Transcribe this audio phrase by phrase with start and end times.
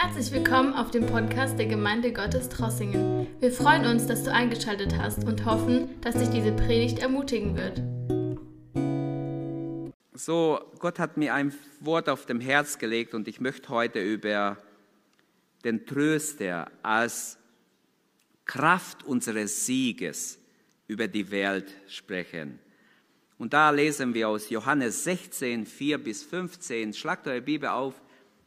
[0.00, 3.26] Herzlich willkommen auf dem Podcast der Gemeinde Gottes Trossingen.
[3.40, 7.82] Wir freuen uns, dass du eingeschaltet hast und hoffen, dass dich diese Predigt ermutigen wird.
[10.12, 14.58] So, Gott hat mir ein Wort auf dem Herz gelegt und ich möchte heute über
[15.64, 17.36] den Tröster als
[18.44, 20.38] Kraft unseres Sieges
[20.86, 22.60] über die Welt sprechen.
[23.36, 26.94] Und da lesen wir aus Johannes 16, 4 bis 15.
[26.94, 28.00] Schlagt eure Bibel auf,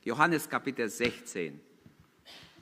[0.03, 1.59] Johannes Kapitel 16.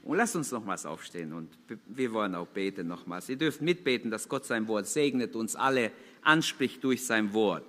[0.04, 1.50] Und lasst uns nochmals aufstehen und
[1.88, 3.30] wir wollen auch beten nochmals.
[3.30, 7.64] Ihr dürft mitbeten, dass Gott sein Wort segnet, uns alle anspricht durch sein Wort.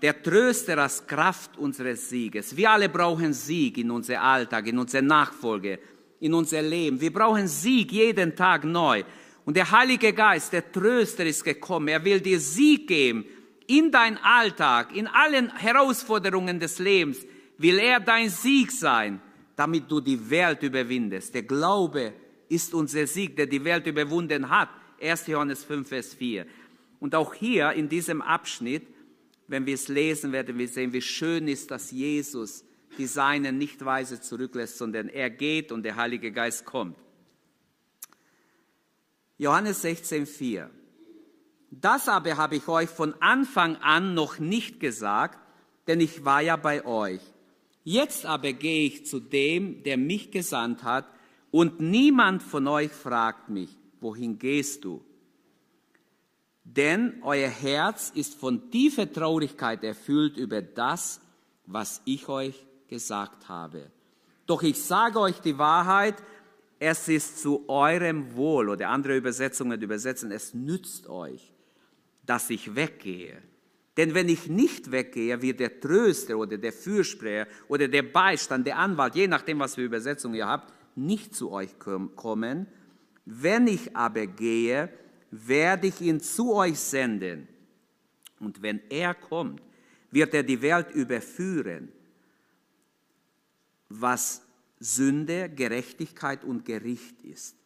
[0.00, 2.56] Der Tröster als Kraft unseres Sieges.
[2.56, 5.78] Wir alle brauchen Sieg in unser Alltag, in unsere Nachfolge,
[6.20, 7.00] in unser Leben.
[7.00, 9.04] Wir brauchen Sieg jeden Tag neu.
[9.44, 11.88] Und der Heilige Geist, der Tröster ist gekommen.
[11.88, 13.24] Er will dir Sieg geben
[13.66, 17.18] in dein Alltag, in allen Herausforderungen des Lebens
[17.62, 19.20] will er dein Sieg sein,
[19.56, 21.34] damit du die Welt überwindest.
[21.34, 22.12] Der Glaube
[22.48, 24.68] ist unser Sieg, der die Welt überwunden hat.
[25.00, 25.28] 1.
[25.28, 26.46] Johannes 5, Vers 4.
[27.00, 28.86] Und auch hier in diesem Abschnitt,
[29.48, 32.64] wenn wir es lesen, werden wir sehen, wie schön ist, dass Jesus
[32.98, 36.96] die Seinen nicht weise zurücklässt, sondern er geht und der Heilige Geist kommt.
[39.38, 40.70] Johannes 16, 4.
[41.70, 45.38] Das aber habe ich euch von Anfang an noch nicht gesagt,
[45.86, 47.20] denn ich war ja bei euch.
[47.84, 51.06] Jetzt aber gehe ich zu dem, der mich gesandt hat,
[51.50, 53.68] und niemand von euch fragt mich,
[54.00, 55.04] wohin gehst du?
[56.64, 61.20] Denn euer Herz ist von tiefer Traurigkeit erfüllt über das,
[61.66, 63.90] was ich euch gesagt habe.
[64.46, 66.14] Doch ich sage euch die Wahrheit,
[66.78, 71.52] es ist zu eurem Wohl, oder andere Übersetzungen übersetzen, es nützt euch,
[72.24, 73.42] dass ich weggehe.
[73.96, 78.78] Denn wenn ich nicht weggehe, wird der Tröster oder der Fürsprecher oder der Beistand, der
[78.78, 82.66] Anwalt, je nachdem, was für Übersetzung ihr habt, nicht zu euch kommen.
[83.24, 84.88] Wenn ich aber gehe,
[85.30, 87.48] werde ich ihn zu euch senden.
[88.40, 89.62] Und wenn er kommt,
[90.10, 91.92] wird er die Welt überführen,
[93.88, 94.42] was
[94.80, 97.56] Sünde, Gerechtigkeit und Gericht ist.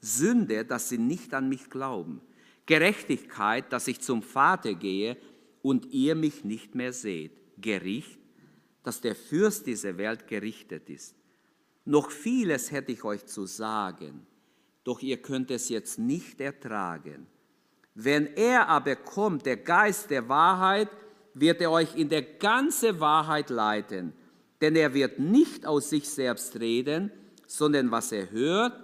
[0.00, 2.20] Sünde, dass sie nicht an mich glauben.
[2.66, 5.16] Gerechtigkeit, dass ich zum Vater gehe
[5.62, 7.32] und ihr mich nicht mehr seht.
[7.60, 8.18] Gericht,
[8.82, 11.14] dass der Fürst dieser Welt gerichtet ist.
[11.84, 14.26] Noch vieles hätte ich euch zu sagen,
[14.84, 17.26] doch ihr könnt es jetzt nicht ertragen.
[17.94, 20.88] Wenn er aber kommt, der Geist der Wahrheit,
[21.34, 24.12] wird er euch in der ganze Wahrheit leiten,
[24.60, 27.10] denn er wird nicht aus sich selbst reden,
[27.46, 28.78] sondern was er hört,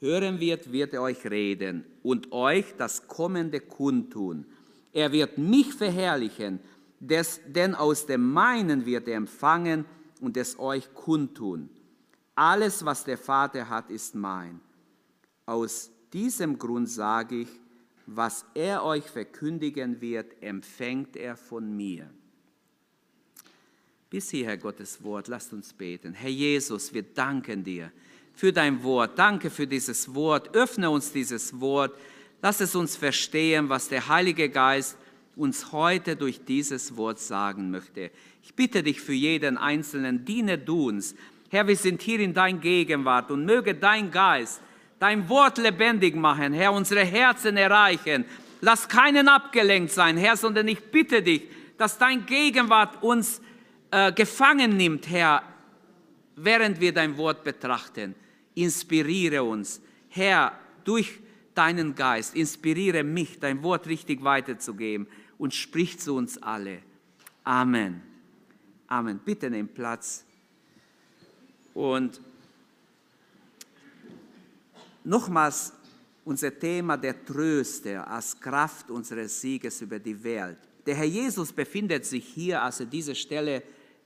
[0.00, 4.46] hören wird, wird er euch reden und euch das Kommende kundtun.
[4.94, 6.60] Er wird mich verherrlichen,
[7.00, 9.84] des, denn aus dem meinen wird er empfangen
[10.20, 11.68] und es euch kundtun.
[12.34, 14.60] Alles, was der Vater hat, ist mein.
[15.46, 17.48] Aus diesem Grund sage ich,
[18.06, 22.08] was er euch verkündigen wird, empfängt er von mir.
[24.10, 26.12] Bis hierher Gottes Wort, lasst uns beten.
[26.12, 27.90] Herr Jesus, wir danken dir
[28.32, 29.18] für dein Wort.
[29.18, 30.54] Danke für dieses Wort.
[30.54, 31.98] Öffne uns dieses Wort
[32.44, 34.98] Lass es uns verstehen, was der Heilige Geist
[35.34, 38.10] uns heute durch dieses Wort sagen möchte.
[38.42, 41.14] Ich bitte dich für jeden Einzelnen, diene du uns.
[41.48, 44.60] Herr, wir sind hier in dein Gegenwart und möge dein Geist
[44.98, 48.26] dein Wort lebendig machen, Herr, unsere Herzen erreichen.
[48.60, 51.44] Lass keinen abgelenkt sein, Herr, sondern ich bitte dich,
[51.78, 53.40] dass dein Gegenwart uns
[53.90, 55.42] äh, gefangen nimmt, Herr,
[56.36, 58.14] während wir dein Wort betrachten.
[58.54, 59.80] Inspiriere uns,
[60.10, 60.52] Herr,
[60.84, 61.23] durch
[61.54, 65.06] deinen Geist, inspiriere mich, dein Wort richtig weiterzugeben
[65.38, 66.78] und sprich zu uns alle.
[67.44, 68.02] Amen.
[68.86, 69.20] Amen.
[69.24, 70.24] Bitte nehmt Platz.
[71.72, 72.20] Und
[75.02, 75.72] nochmals
[76.24, 80.58] unser Thema der Tröster als Kraft unseres Sieges über die Welt.
[80.86, 83.62] Der Herr Jesus befindet sich hier, als er diese Stelle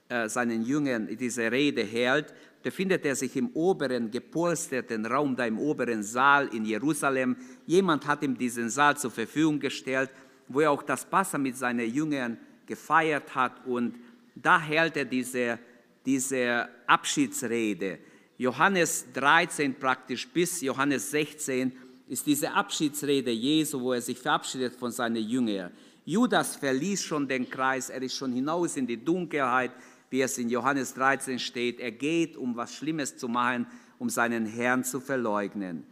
[0.08, 2.32] äh, seinen Jüngern diese Rede hält,
[2.62, 7.36] befindet er sich im oberen gepolsterten Raum, da im oberen Saal in Jerusalem.
[7.66, 10.10] Jemand hat ihm diesen Saal zur Verfügung gestellt,
[10.48, 13.66] wo er auch das Passa mit seinen Jüngern gefeiert hat.
[13.66, 13.96] Und
[14.34, 15.58] da hält er diese,
[16.04, 17.98] diese Abschiedsrede.
[18.38, 21.72] Johannes 13 praktisch bis Johannes 16
[22.08, 25.72] ist diese Abschiedsrede Jesu, wo er sich verabschiedet von seinen Jüngern.
[26.04, 29.72] Judas verließ schon den Kreis, er ist schon hinaus in die Dunkelheit,
[30.10, 31.80] wie es in Johannes 13 steht.
[31.80, 33.66] Er geht, um was Schlimmes zu machen,
[33.98, 35.84] um seinen Herrn zu verleugnen.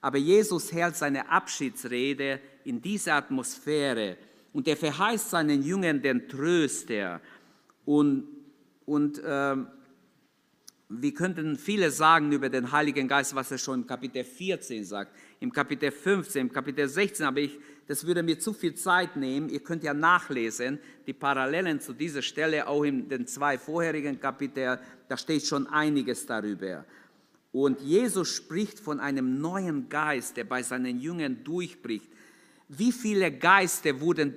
[0.00, 4.16] Aber Jesus hält seine Abschiedsrede in dieser Atmosphäre
[4.52, 7.20] und er verheißt seinen Jüngern den Tröster
[7.84, 8.26] und,
[8.86, 9.56] und, äh,
[10.92, 15.16] wir könnten viele sagen über den Heiligen Geist, was er schon im Kapitel 14 sagt,
[15.38, 17.60] im Kapitel 15, im Kapitel 16, aber ich,
[17.90, 19.48] das würde mir zu viel Zeit nehmen.
[19.48, 20.78] Ihr könnt ja nachlesen,
[21.08, 24.78] die Parallelen zu dieser Stelle, auch in den zwei vorherigen Kapiteln,
[25.08, 26.84] da steht schon einiges darüber.
[27.50, 32.06] Und Jesus spricht von einem neuen Geist, der bei seinen Jüngern durchbricht.
[32.68, 34.36] Wie viele Geister wurden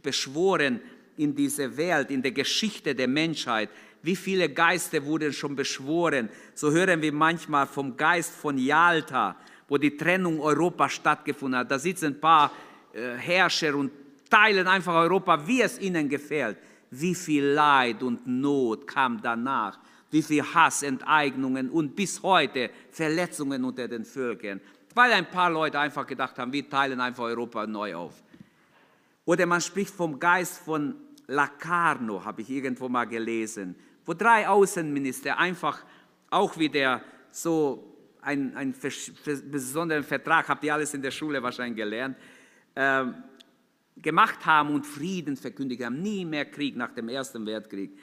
[0.00, 0.78] beschworen
[1.16, 3.70] in dieser Welt, in der Geschichte der Menschheit?
[4.02, 6.28] Wie viele Geister wurden schon beschworen?
[6.54, 9.34] So hören wir manchmal vom Geist von Yalta,
[9.66, 11.72] wo die Trennung Europas stattgefunden hat.
[11.72, 12.52] Da sitzen ein paar
[12.94, 13.92] Herrscher und
[14.30, 16.58] teilen einfach Europa, wie es ihnen gefällt.
[16.90, 19.78] Wie viel Leid und Not kam danach
[20.14, 24.60] wie viel Hass, Enteignungen und bis heute Verletzungen unter den Völkern,
[24.94, 28.22] weil ein paar Leute einfach gedacht haben, wir teilen einfach Europa neu auf.
[29.24, 30.94] Oder man spricht vom Geist von
[31.26, 33.74] Lacarno, habe ich irgendwo mal gelesen,
[34.06, 35.84] wo drei Außenminister einfach
[36.30, 37.02] auch wieder
[37.32, 38.74] so einen, einen
[39.50, 42.16] besonderen Vertrag, habt ihr alles in der Schule wahrscheinlich gelernt,
[42.74, 43.04] äh,
[43.96, 46.02] gemacht haben und Frieden verkündigt haben.
[46.02, 47.98] Nie mehr Krieg nach dem Ersten Weltkrieg.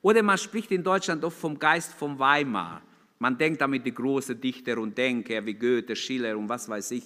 [0.00, 2.82] Oder man spricht in Deutschland oft vom Geist von Weimar.
[3.18, 7.04] Man denkt damit die großen Dichter und Denker wie Goethe, Schiller und was weiß ich,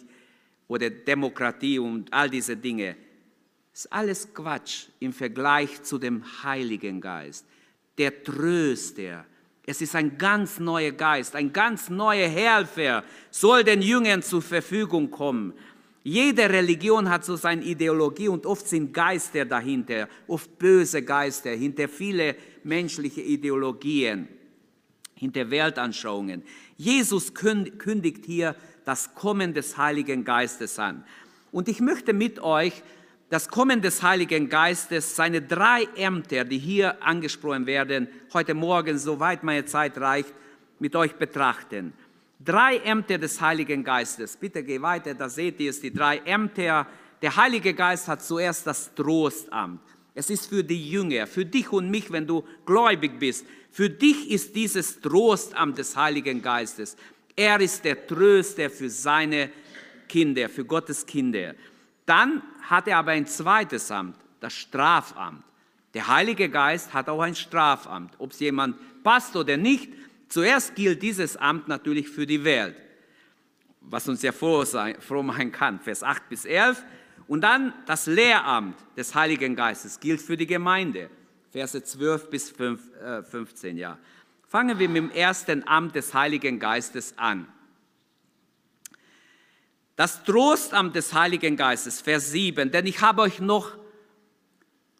[0.66, 2.96] oder Demokratie und all diese Dinge.
[3.70, 7.44] Das ist alles Quatsch im Vergleich zu dem Heiligen Geist,
[7.98, 9.26] der Tröster.
[9.66, 15.10] Es ist ein ganz neuer Geist, ein ganz neuer Helfer, soll den Jüngern zur Verfügung
[15.10, 15.52] kommen.
[16.06, 21.88] Jede Religion hat so seine Ideologie und oft sind Geister dahinter, oft böse Geister, hinter
[21.88, 24.28] viele menschliche Ideologien,
[25.16, 26.44] hinter Weltanschauungen.
[26.76, 28.54] Jesus kündigt hier
[28.84, 31.04] das Kommen des Heiligen Geistes an.
[31.50, 32.84] Und ich möchte mit euch
[33.28, 39.42] das Kommen des Heiligen Geistes, seine drei Ämter, die hier angesprochen werden, heute Morgen, soweit
[39.42, 40.32] meine Zeit reicht,
[40.78, 41.94] mit euch betrachten.
[42.38, 44.36] Drei Ämter des Heiligen Geistes.
[44.36, 46.86] Bitte geh weiter, da seht ihr es, die drei Ämter.
[47.22, 49.80] Der Heilige Geist hat zuerst das Trostamt.
[50.14, 53.46] Es ist für die Jünger, für dich und mich, wenn du gläubig bist.
[53.70, 56.96] Für dich ist dieses Trostamt des Heiligen Geistes.
[57.34, 59.50] Er ist der Tröster für seine
[60.08, 61.54] Kinder, für Gottes Kinder.
[62.04, 65.42] Dann hat er aber ein zweites Amt, das Strafamt.
[65.94, 68.14] Der Heilige Geist hat auch ein Strafamt.
[68.18, 69.90] Ob es jemand passt oder nicht,
[70.28, 72.76] Zuerst gilt dieses Amt natürlich für die Welt,
[73.80, 76.84] was uns ja froh, sein, froh machen kann, Vers 8 bis 11.
[77.28, 81.10] Und dann das Lehramt des Heiligen Geistes gilt für die Gemeinde,
[81.50, 83.76] Verse 12 bis 5, äh, 15.
[83.76, 83.98] Ja.
[84.48, 87.46] Fangen wir mit dem ersten Amt des Heiligen Geistes an.
[89.96, 93.72] Das Trostamt des Heiligen Geistes, Vers 7, denn ich habe euch noch,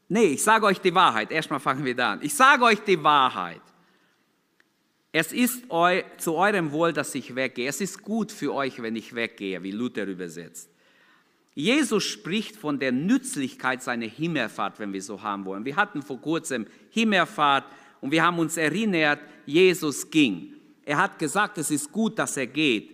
[0.09, 2.21] nee, ich sage euch die Wahrheit, erstmal fangen wir da an.
[2.23, 3.61] Ich sage euch die Wahrheit.
[5.19, 7.71] Es ist eu, zu eurem Wohl, dass ich weggehe.
[7.71, 10.69] Es ist gut für euch, wenn ich weggehe, wie Luther übersetzt.
[11.55, 15.65] Jesus spricht von der Nützlichkeit seiner Himmelfahrt, wenn wir so haben wollen.
[15.65, 17.65] Wir hatten vor kurzem Himmelfahrt
[18.03, 20.53] und wir haben uns erinnert, Jesus ging.
[20.85, 22.91] Er hat gesagt, es ist gut, dass er geht.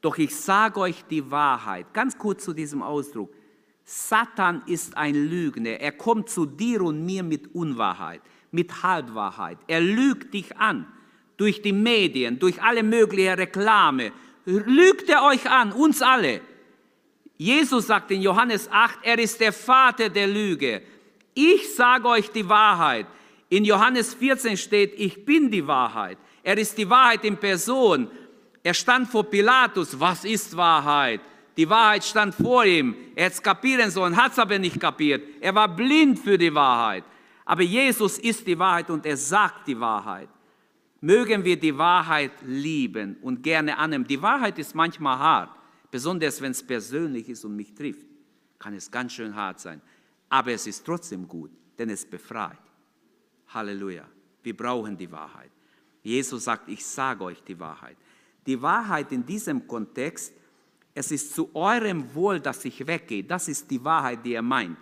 [0.00, 1.92] Doch ich sage euch die Wahrheit.
[1.92, 3.34] Ganz kurz zu diesem Ausdruck.
[3.84, 5.78] Satan ist ein Lügner.
[5.78, 9.58] Er kommt zu dir und mir mit Unwahrheit, mit Halbwahrheit.
[9.66, 10.86] Er lügt dich an
[11.40, 14.12] durch die Medien, durch alle mögliche Reklame.
[14.44, 16.42] Lügt er euch an, uns alle.
[17.38, 20.82] Jesus sagt in Johannes 8, er ist der Vater der Lüge.
[21.32, 23.06] Ich sage euch die Wahrheit.
[23.48, 26.18] In Johannes 14 steht, ich bin die Wahrheit.
[26.42, 28.10] Er ist die Wahrheit in Person.
[28.62, 29.98] Er stand vor Pilatus.
[29.98, 31.22] Was ist Wahrheit?
[31.56, 32.94] Die Wahrheit stand vor ihm.
[33.16, 35.22] Er hätte es kapieren sollen, hat es aber nicht kapiert.
[35.40, 37.04] Er war blind für die Wahrheit.
[37.46, 40.28] Aber Jesus ist die Wahrheit und er sagt die Wahrheit.
[41.00, 44.06] Mögen wir die Wahrheit lieben und gerne annehmen.
[44.06, 45.58] Die Wahrheit ist manchmal hart,
[45.90, 48.06] besonders wenn es persönlich ist und mich trifft.
[48.58, 49.80] Kann es ganz schön hart sein.
[50.28, 52.58] Aber es ist trotzdem gut, denn es befreit.
[53.48, 54.06] Halleluja.
[54.42, 55.50] Wir brauchen die Wahrheit.
[56.02, 57.96] Jesus sagt, ich sage euch die Wahrheit.
[58.46, 60.32] Die Wahrheit in diesem Kontext,
[60.94, 63.24] es ist zu eurem Wohl, dass ich weggehe.
[63.24, 64.76] Das ist die Wahrheit, die er meint.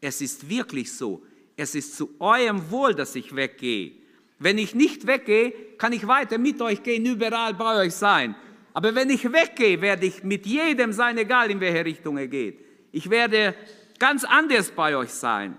[0.00, 1.22] Es ist wirklich so.
[1.56, 4.01] Es ist zu eurem Wohl, dass ich weggehe.
[4.42, 8.34] Wenn ich nicht weggehe, kann ich weiter mit euch gehen, überall bei euch sein.
[8.74, 12.58] Aber wenn ich weggehe, werde ich mit jedem sein, egal in welche Richtung er geht.
[12.90, 13.54] Ich werde
[14.00, 15.56] ganz anders bei euch sein.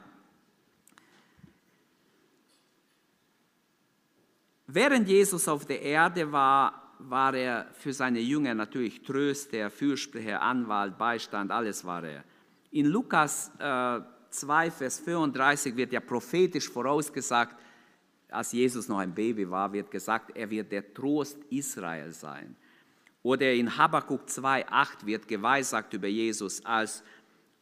[4.67, 10.97] Während Jesus auf der Erde war, war er für seine Jünger natürlich Tröster, Fürsprecher, Anwalt,
[10.97, 12.23] Beistand, alles war er.
[12.71, 17.55] In Lukas äh, 2, Vers 35 wird ja prophetisch vorausgesagt,
[18.33, 22.55] als Jesus noch ein Baby war, wird gesagt, er wird der Trost Israel sein.
[23.21, 27.03] Oder in Habakkuk 2,8 wird geweissagt über Jesus als,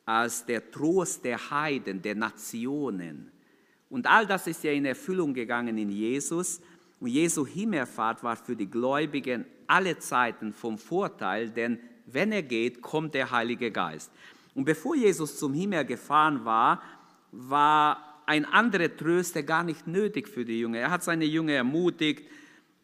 [0.06, 3.32] als der Trost der Heiden, der Nationen.
[3.90, 6.62] Und all das ist ja in Erfüllung gegangen in Jesus.
[7.00, 12.82] Und Jesu Himmelfahrt war für die Gläubigen alle Zeiten vom Vorteil, denn wenn er geht,
[12.82, 14.12] kommt der Heilige Geist.
[14.54, 16.82] Und bevor Jesus zum Himmel gefahren war,
[17.32, 20.80] war ein anderer Tröster gar nicht nötig für die Jünger.
[20.80, 22.24] Er hat seine Jünger ermutigt,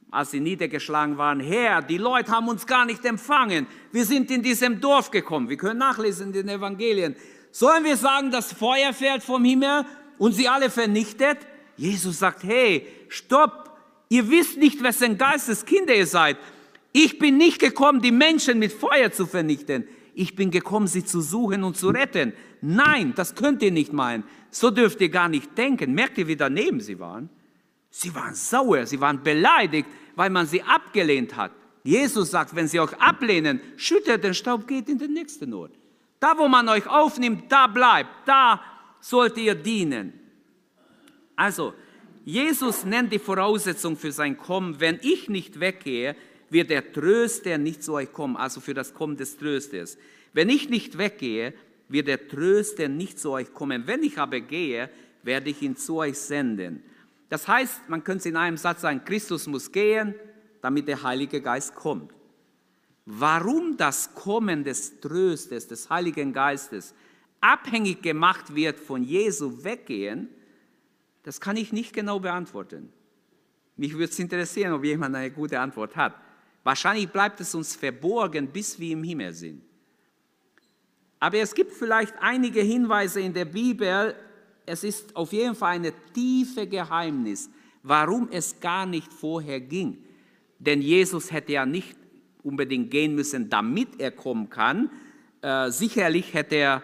[0.09, 3.67] als sie niedergeschlagen waren, Herr, die Leute haben uns gar nicht empfangen.
[3.91, 5.49] Wir sind in diesem Dorf gekommen.
[5.49, 7.15] Wir können nachlesen in den Evangelien.
[7.51, 9.85] Sollen wir sagen, das Feuer fällt vom Himmel
[10.17, 11.39] und sie alle vernichtet?
[11.75, 13.77] Jesus sagt, hey, stopp,
[14.09, 16.37] ihr wisst nicht, wessen Geisteskinder ihr seid.
[16.93, 19.87] Ich bin nicht gekommen, die Menschen mit Feuer zu vernichten.
[20.19, 22.33] Ich bin gekommen, sie zu suchen und zu retten.
[22.59, 24.23] Nein, das könnt ihr nicht meinen.
[24.49, 25.93] So dürft ihr gar nicht denken.
[25.93, 27.29] Merkt ihr, wie daneben sie waren?
[27.91, 31.51] Sie waren sauer, sie waren beleidigt, weil man sie abgelehnt hat.
[31.83, 35.73] Jesus sagt, wenn sie euch ablehnen, schüttet den Staub, geht in den nächsten Ort.
[36.19, 38.59] Da, wo man euch aufnimmt, da bleibt, da
[38.99, 40.13] sollt ihr dienen.
[41.35, 41.75] Also,
[42.25, 46.15] Jesus nennt die Voraussetzung für sein Kommen, wenn ich nicht weggehe,
[46.49, 49.97] wird der Tröster nicht zu euch kommen, also für das Kommen des Trösters.
[50.33, 51.53] Wenn ich nicht weggehe,
[51.89, 53.87] wird der Tröster nicht zu euch kommen.
[53.87, 54.89] Wenn ich aber gehe,
[55.23, 56.83] werde ich ihn zu euch senden.
[57.29, 60.15] Das heißt, man könnte es in einem Satz sagen, Christus muss gehen,
[60.61, 62.13] damit der Heilige Geist kommt.
[63.05, 66.93] Warum das Kommen des Trösters, des Heiligen Geistes,
[67.39, 70.29] abhängig gemacht wird von Jesu Weggehen,
[71.23, 72.91] das kann ich nicht genau beantworten.
[73.75, 76.15] Mich würde es interessieren, ob jemand eine gute Antwort hat.
[76.67, 79.61] Wahrscheinlich bleibt es uns verborgen, bis wir im Himmel sind.
[81.17, 84.13] Aber es gibt vielleicht einige Hinweise in der Bibel,
[84.65, 87.49] es ist auf jeden Fall ein tiefe Geheimnis,
[87.83, 89.97] warum es gar nicht vorher ging.
[90.59, 91.95] Denn Jesus hätte ja nicht
[92.43, 94.89] unbedingt gehen müssen, damit er kommen kann.
[95.41, 96.83] Äh, sicherlich hätte er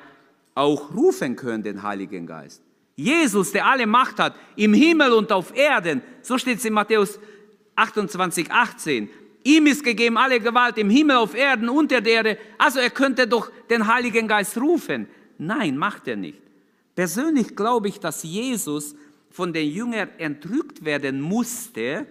[0.55, 2.61] auch rufen können, den Heiligen Geist.
[2.95, 7.19] Jesus, der alle Macht hat, im Himmel und auf Erden, so steht es in Matthäus
[7.75, 9.09] 28, 18.
[9.43, 12.37] Ihm ist gegeben alle Gewalt im Himmel, auf Erden, unter der Erde.
[12.57, 15.07] Also er könnte doch den Heiligen Geist rufen.
[15.37, 16.41] Nein, macht er nicht.
[16.95, 18.95] Persönlich glaube ich, dass Jesus
[19.29, 22.05] von den Jüngern entrückt werden musste.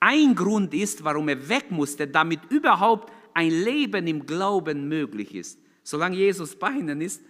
[0.00, 5.58] Ein Grund ist, warum er weg musste, damit überhaupt ein Leben im Glauben möglich ist.
[5.82, 7.22] Solange Jesus bei ihnen ist,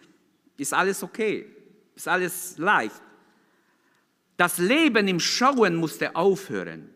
[0.57, 1.47] ist alles okay,
[1.95, 3.03] ist alles leicht.
[4.37, 6.91] Das Leben im Schauen musste aufhören.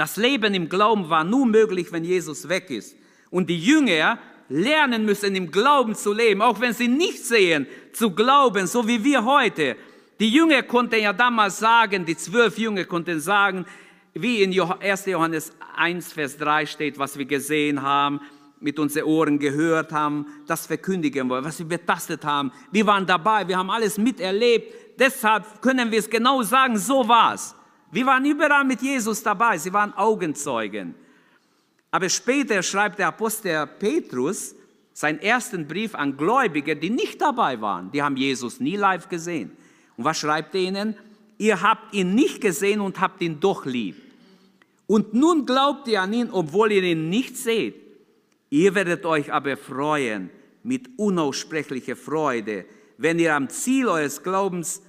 [0.00, 2.96] Das Leben im Glauben war nur möglich, wenn Jesus weg ist.
[3.28, 8.10] Und die Jünger lernen müssen, im Glauben zu leben, auch wenn sie nicht sehen, zu
[8.12, 9.76] glauben, so wie wir heute.
[10.18, 13.66] Die Jünger konnten ja damals sagen, die zwölf Jünger konnten sagen,
[14.14, 15.04] wie in 1.
[15.04, 18.20] Johannes 1, Vers 3 steht, was wir gesehen haben,
[18.58, 22.52] mit unseren Ohren gehört haben, das verkündigen wollen, was wir betastet haben.
[22.72, 24.98] Wir waren dabei, wir haben alles miterlebt.
[24.98, 27.54] Deshalb können wir es genau sagen, so war es.
[27.90, 30.94] Wir waren überall mit Jesus dabei, sie waren Augenzeugen.
[31.90, 34.54] Aber später schreibt der Apostel Petrus
[34.92, 37.90] seinen ersten Brief an Gläubige, die nicht dabei waren.
[37.90, 39.50] Die haben Jesus nie live gesehen.
[39.96, 40.96] Und was schreibt er ihnen?
[41.38, 43.96] Ihr habt ihn nicht gesehen und habt ihn doch lieb.
[44.86, 47.76] Und nun glaubt ihr an ihn, obwohl ihr ihn nicht seht.
[48.50, 50.30] Ihr werdet euch aber freuen
[50.62, 52.66] mit unaussprechlicher Freude,
[52.98, 54.82] wenn ihr am Ziel eures Glaubens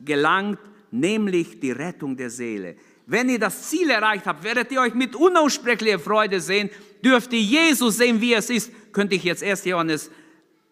[0.00, 0.58] gelangt,
[0.90, 2.76] nämlich die Rettung der Seele.
[3.06, 6.68] Wenn ihr das Ziel erreicht habt, werdet ihr euch mit unaussprechlicher Freude sehen,
[7.02, 8.70] dürft ihr Jesus sehen, wie es ist.
[8.92, 9.64] Könnte ich jetzt 1.
[9.64, 10.10] Johannes,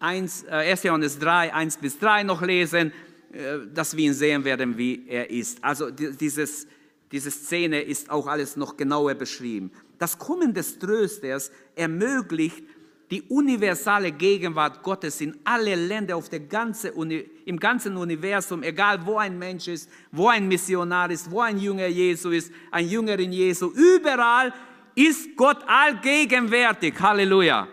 [0.00, 0.82] 1, äh, 1.
[0.82, 2.92] Johannes 3, 1 bis 3 noch lesen,
[3.32, 5.64] äh, dass wir ihn sehen werden, wie er ist.
[5.64, 6.66] Also dieses,
[7.10, 9.70] diese Szene ist auch alles noch genauer beschrieben.
[9.98, 12.62] Das Kommen des Trösters ermöglicht
[13.10, 19.18] die universale Gegenwart Gottes in alle Länder auf der ganze, im ganzen Universum, egal wo
[19.18, 23.70] ein Mensch ist, wo ein Missionar ist, wo ein Jünger Jesu ist, ein Jüngerin Jesu,
[23.70, 24.52] überall
[24.96, 26.94] ist Gott allgegenwärtig.
[26.98, 27.68] Halleluja.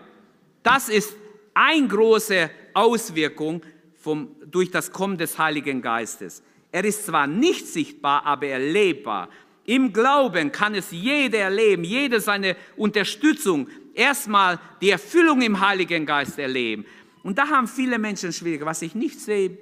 [0.62, 1.16] Das ist
[1.54, 3.62] eine große Auswirkung
[3.96, 6.44] vom, durch das Kommen des Heiligen Geistes.
[6.72, 9.30] Er ist zwar nicht sichtbar, aber erlebbar.
[9.66, 16.38] Im Glauben kann es jeder erleben, jede seine Unterstützung, erstmal die Erfüllung im Heiligen Geist
[16.40, 16.86] erleben.
[17.24, 18.70] Und da haben viele Menschen Schwierigkeiten.
[18.70, 19.58] Was ich nicht sehe,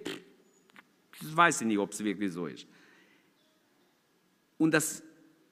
[1.21, 2.65] weiß ich nicht, ob es wirklich so ist.
[4.57, 5.03] Und das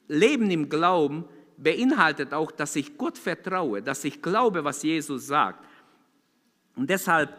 [0.08, 1.26] Leben im Glauben
[1.58, 5.68] beinhaltet auch, dass ich Gott vertraue, dass ich glaube, was Jesus sagt.
[6.76, 7.36] Und deshalb,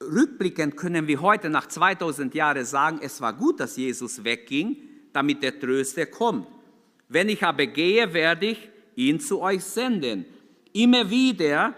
[0.00, 4.76] rückblickend können wir heute nach 2000 Jahren sagen, es war gut, dass Jesus wegging,
[5.12, 6.46] damit der Tröster kommt.
[7.08, 10.24] Wenn ich aber gehe, werde ich ihn zu euch senden.
[10.72, 11.74] Immer wieder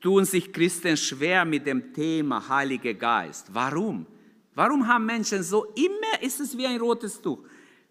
[0.00, 3.48] tun sich Christen schwer mit dem Thema Heiliger Geist.
[3.52, 4.06] Warum?
[4.54, 7.40] Warum haben Menschen so, immer ist es wie ein rotes Tuch.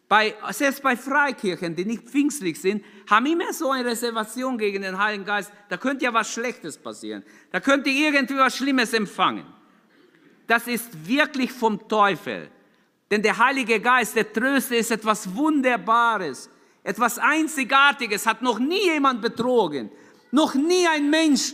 [0.07, 4.97] Bei, selbst bei Freikirchen, die nicht pfingstlich sind, haben immer so eine Reservation gegen den
[4.97, 5.51] Heiligen Geist.
[5.69, 7.23] Da könnte ja was Schlechtes passieren.
[7.51, 9.45] Da könnte irgendwie was Schlimmes empfangen.
[10.47, 12.49] Das ist wirklich vom Teufel.
[13.09, 16.49] Denn der Heilige Geist, der Tröster, ist etwas Wunderbares,
[16.83, 19.89] etwas Einzigartiges, hat noch nie jemand betrogen.
[20.35, 21.53] Noch nie ein Mensch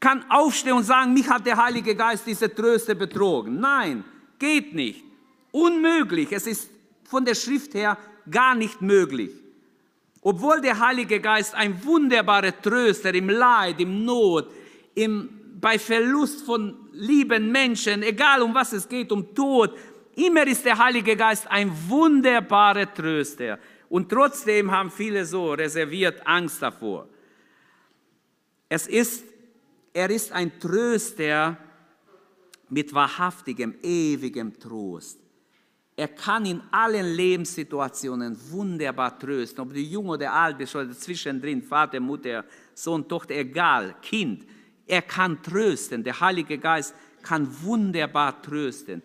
[0.00, 3.60] kann aufstehen und sagen, mich hat der Heilige Geist, diese Tröster, betrogen.
[3.60, 4.04] Nein,
[4.38, 5.04] geht nicht.
[5.52, 6.32] Unmöglich.
[6.32, 6.70] Es ist
[7.04, 7.98] von der Schrift her
[8.30, 9.32] gar nicht möglich.
[10.22, 14.50] Obwohl der Heilige Geist ein wunderbarer Tröster im Leid, im Not,
[14.94, 15.28] im,
[15.60, 19.76] bei Verlust von lieben Menschen, egal um was es geht, um Tod,
[20.14, 23.58] immer ist der Heilige Geist ein wunderbarer Tröster.
[23.90, 27.08] Und trotzdem haben viele so reserviert Angst davor.
[28.68, 29.24] Es ist,
[29.92, 31.56] er ist ein Tröster
[32.68, 35.20] mit wahrhaftigem, ewigem Trost.
[35.98, 41.62] Er kann in allen Lebenssituationen wunderbar trösten, ob du jung oder alt bist oder zwischendrin,
[41.62, 42.44] Vater, Mutter,
[42.74, 44.44] Sohn, Tochter, egal, Kind.
[44.86, 46.04] Er kann trösten.
[46.04, 49.02] Der Heilige Geist kann wunderbar trösten.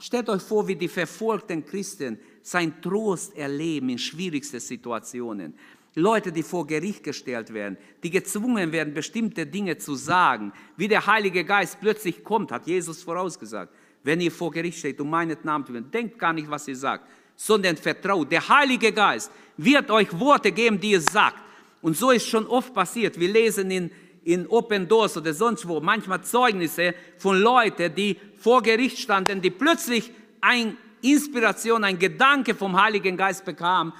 [0.00, 5.54] Stellt euch vor, wie die verfolgten Christen sein Trost erleben in schwierigsten Situationen.
[5.94, 11.06] Leute, die vor Gericht gestellt werden, die gezwungen werden, bestimmte Dinge zu sagen, wie der
[11.06, 15.66] Heilige Geist plötzlich kommt, hat Jesus vorausgesagt wenn ihr vor Gericht steht, um meinen Namen
[15.66, 17.06] zu werden, denkt gar nicht, was ihr sagt,
[17.36, 18.30] sondern vertraut.
[18.30, 21.38] Der Heilige Geist wird euch Worte geben, die ihr sagt.
[21.82, 23.18] Und so ist schon oft passiert.
[23.18, 23.90] Wir lesen in,
[24.24, 29.50] in Open Doors oder sonst wo manchmal Zeugnisse von Leuten, die vor Gericht standen, die
[29.50, 33.92] plötzlich eine Inspiration, ein Gedanke vom Heiligen Geist bekamen,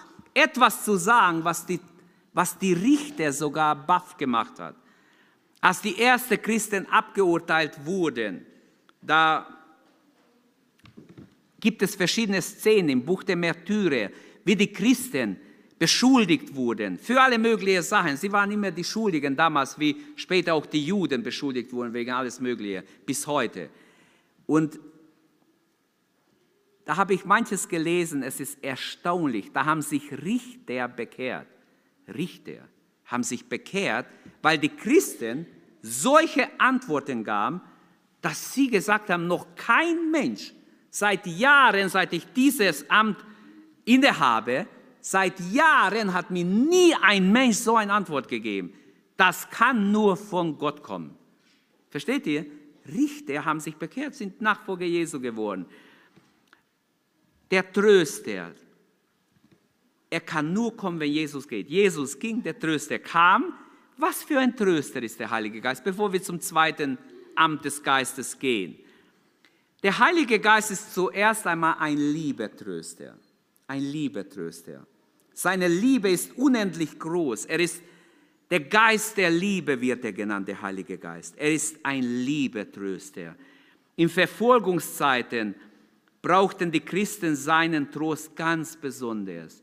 [0.43, 1.81] etwas zu sagen, was die,
[2.33, 4.75] was die Richter sogar baff gemacht hat.
[5.61, 8.47] Als die ersten Christen abgeurteilt wurden,
[9.03, 9.47] da
[11.61, 14.11] gibt es verschiedene Szenen im Buch der Märtyrer,
[14.45, 15.37] wie die Christen
[15.79, 18.17] beschuldigt wurden für alle möglichen Sachen.
[18.17, 22.41] Sie waren immer die Schuldigen damals, wie später auch die Juden beschuldigt wurden wegen alles
[22.41, 23.71] Mögliche, bis heute.
[24.47, 24.79] Und
[26.85, 31.47] da habe ich manches gelesen, es ist erstaunlich, da haben sich Richter bekehrt.
[32.09, 32.69] Richter
[33.05, 34.07] haben sich bekehrt,
[34.43, 35.47] weil die Christen
[35.83, 37.61] solche Antworten gaben,
[38.21, 40.53] dass sie gesagt haben, noch kein Mensch
[40.91, 43.25] Seit Jahren, seit ich dieses Amt
[43.85, 44.67] innehabe,
[45.01, 48.73] seit Jahren hat mir nie ein Mensch so eine Antwort gegeben.
[49.17, 51.15] Das kann nur von Gott kommen.
[51.91, 52.45] Versteht ihr?
[52.89, 55.67] Richter haben sich bekehrt, sind Nachfolger Jesu geworden.
[57.51, 58.53] Der Tröster,
[60.09, 61.69] er kann nur kommen, wenn Jesus geht.
[61.69, 63.55] Jesus ging, der Tröster kam.
[63.97, 66.99] Was für ein Tröster ist der Heilige Geist, bevor wir zum zweiten
[67.35, 68.79] Amt des Geistes gehen.
[69.83, 73.17] Der Heilige Geist ist zuerst einmal ein Liebetröster.
[73.67, 74.87] Ein Liebetröster.
[75.33, 77.47] Seine Liebe ist unendlich groß.
[77.47, 77.83] Er ist
[78.51, 81.35] der Geist der Liebe, wird er genannt, der Heilige Geist.
[81.39, 83.37] Er ist ein Liebetröster.
[83.97, 85.55] In Verfolgungszeiten
[86.23, 89.63] brauchten die Christen seinen Trost ganz besonders.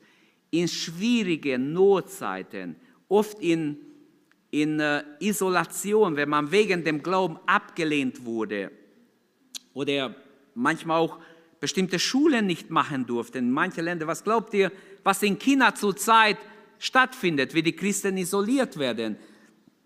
[0.50, 2.76] In schwierigen Notzeiten,
[3.08, 3.78] oft in,
[4.50, 8.72] in äh, Isolation, wenn man wegen dem Glauben abgelehnt wurde,
[9.74, 10.16] oder
[10.56, 11.20] manchmal auch
[11.60, 13.40] bestimmte Schulen nicht machen durften.
[13.40, 14.72] In manchen Ländern, was glaubt ihr,
[15.04, 16.38] was in China zurzeit
[16.80, 19.18] stattfindet, wie die Christen isoliert werden,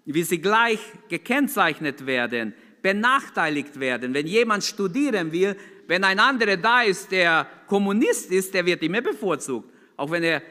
[0.06, 0.80] wie sie gleich
[1.10, 4.14] gekennzeichnet werden, benachteiligt werden.
[4.14, 5.56] Wenn jemand studieren will,
[5.92, 10.42] wenn ein anderer da ist, der Kommunist ist, der wird immer bevorzugt, auch wenn er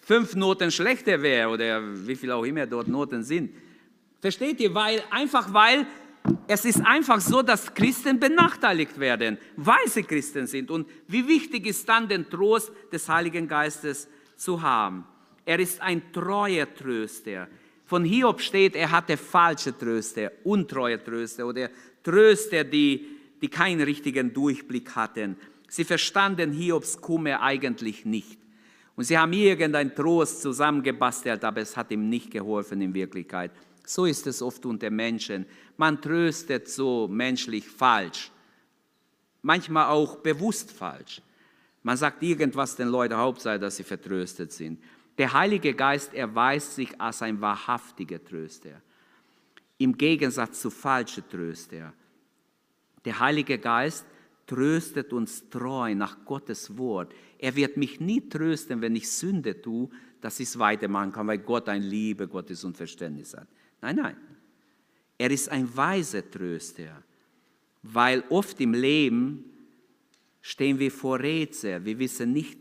[0.00, 3.50] fünf Noten schlechter wäre oder wie viel auch immer dort Noten sind.
[4.22, 4.74] Versteht ihr?
[4.74, 5.86] Weil, einfach weil
[6.48, 10.70] es ist einfach so, dass Christen benachteiligt werden, weil sie Christen sind.
[10.70, 15.04] Und wie wichtig ist dann den Trost des Heiligen Geistes zu haben?
[15.44, 17.48] Er ist ein treuer Tröster.
[17.84, 21.68] Von Hiob steht, er hatte falsche Tröster, untreue Tröster oder
[22.02, 25.36] Tröster, die, die keinen richtigen Durchblick hatten.
[25.68, 28.38] Sie verstanden Hiobs Kummer eigentlich nicht.
[28.96, 33.52] Und sie haben irgendeinen Trost zusammengebastelt, aber es hat ihm nicht geholfen in Wirklichkeit.
[33.84, 35.46] So ist es oft unter Menschen.
[35.76, 38.30] Man tröstet so menschlich falsch,
[39.42, 41.20] manchmal auch bewusst falsch.
[41.82, 44.82] Man sagt irgendwas den Leuten, Hauptsache, dass sie vertröstet sind.
[45.18, 48.82] Der Heilige Geist erweist sich als ein wahrhaftiger Tröster,
[49.78, 51.92] im Gegensatz zu falschen Tröster.
[53.06, 54.04] Der Heilige Geist
[54.46, 57.14] tröstet uns treu nach Gottes Wort.
[57.38, 59.88] Er wird mich nie trösten, wenn ich Sünde tue,
[60.20, 63.46] dass ich es weitermachen kann, weil Gott ein Liebe, Gottes und Verständnis hat.
[63.80, 64.16] Nein, nein.
[65.18, 67.02] Er ist ein weiser Tröster,
[67.82, 69.44] weil oft im Leben
[70.42, 71.84] stehen wir vor Rätsel.
[71.84, 72.58] Wir wissen nicht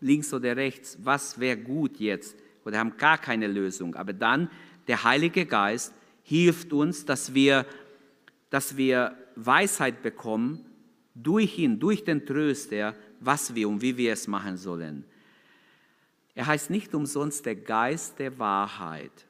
[0.00, 3.94] links oder rechts, was wäre gut jetzt oder haben gar keine Lösung.
[3.94, 4.50] Aber dann
[4.86, 7.64] der Heilige Geist hilft uns, dass wir,
[8.50, 10.64] dass wir Weisheit bekommen
[11.14, 15.04] durch ihn, durch den Tröster, was wir und wie wir es machen sollen.
[16.34, 19.26] Er heißt nicht umsonst der Geist der Wahrheit,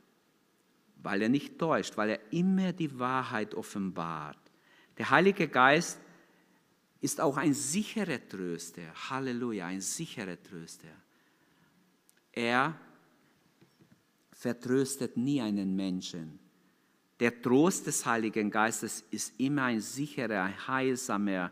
[1.02, 4.38] weil er nicht täuscht, weil er immer die Wahrheit offenbart.
[4.98, 5.98] Der Heilige Geist
[7.00, 8.82] ist auch ein sicherer Tröster.
[9.08, 10.88] Halleluja, ein sicherer Tröster.
[12.32, 12.78] Er
[14.32, 16.38] vertröstet nie einen Menschen.
[17.20, 21.50] Der Trost des Heiligen Geistes ist immer ein sicherer, ein heilsamer,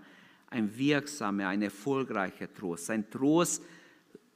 [0.48, 2.87] ein wirksamer, ein erfolgreicher Trost.
[2.87, 3.62] Sein Trost,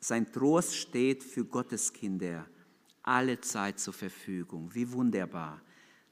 [0.01, 2.47] sein Trost steht für Gottes Kinder
[3.03, 4.71] alle Zeit zur Verfügung.
[4.73, 5.61] Wie wunderbar.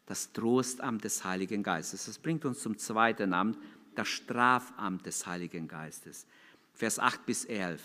[0.06, 2.06] Das Trostamt des Heiligen Geistes.
[2.06, 3.58] Das bringt uns zum zweiten Amt,
[3.94, 6.26] das Strafamt des Heiligen Geistes.
[6.74, 7.82] Vers 8 bis 11.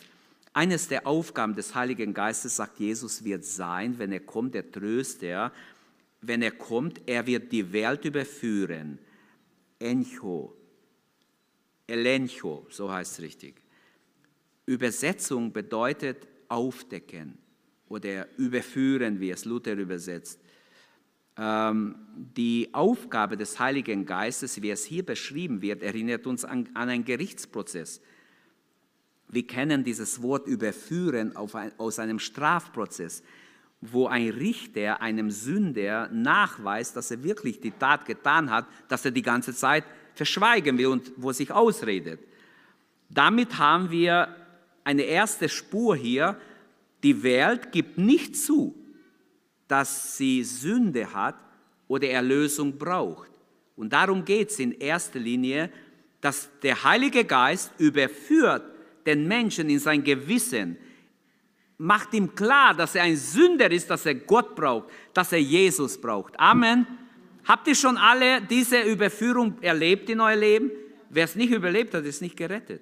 [0.53, 5.51] Eines der Aufgaben des Heiligen Geistes, sagt Jesus, wird sein, wenn er kommt, der Tröster,
[6.23, 8.99] wenn er kommt, er wird die Welt überführen.
[9.79, 10.55] Encho,
[11.87, 13.61] Elencho, so heißt es richtig.
[14.65, 17.37] Übersetzung bedeutet aufdecken
[17.89, 20.39] oder überführen, wie es Luther übersetzt.
[21.35, 26.89] Ähm, die Aufgabe des Heiligen Geistes, wie es hier beschrieben wird, erinnert uns an, an
[26.89, 28.01] einen Gerichtsprozess.
[29.27, 33.23] Wir kennen dieses Wort überführen ein, aus einem Strafprozess,
[33.91, 39.11] wo ein Richter einem Sünder nachweist, dass er wirklich die Tat getan hat, dass er
[39.11, 39.83] die ganze Zeit
[40.15, 42.19] verschweigen will und wo er sich ausredet.
[43.09, 44.35] Damit haben wir
[44.83, 46.37] eine erste Spur hier.
[47.03, 48.75] Die Welt gibt nicht zu,
[49.67, 51.35] dass sie Sünde hat
[51.87, 53.31] oder Erlösung braucht.
[53.75, 55.69] Und darum geht es in erster Linie,
[56.21, 58.63] dass der Heilige Geist überführt
[59.05, 60.77] den Menschen in sein Gewissen,
[61.83, 65.99] macht ihm klar, dass er ein Sünder ist, dass er Gott braucht, dass er Jesus
[65.99, 66.39] braucht.
[66.39, 66.87] Amen.
[67.43, 70.71] Habt ihr schon alle diese Überführung erlebt in euer Leben?
[71.09, 72.81] Wer es nicht überlebt hat, ist nicht gerettet.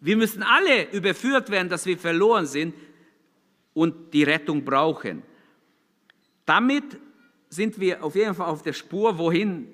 [0.00, 2.74] Wir müssen alle überführt werden, dass wir verloren sind
[3.72, 5.22] und die Rettung brauchen.
[6.44, 6.98] Damit
[7.48, 9.68] sind wir auf jeden Fall auf der Spur, wohin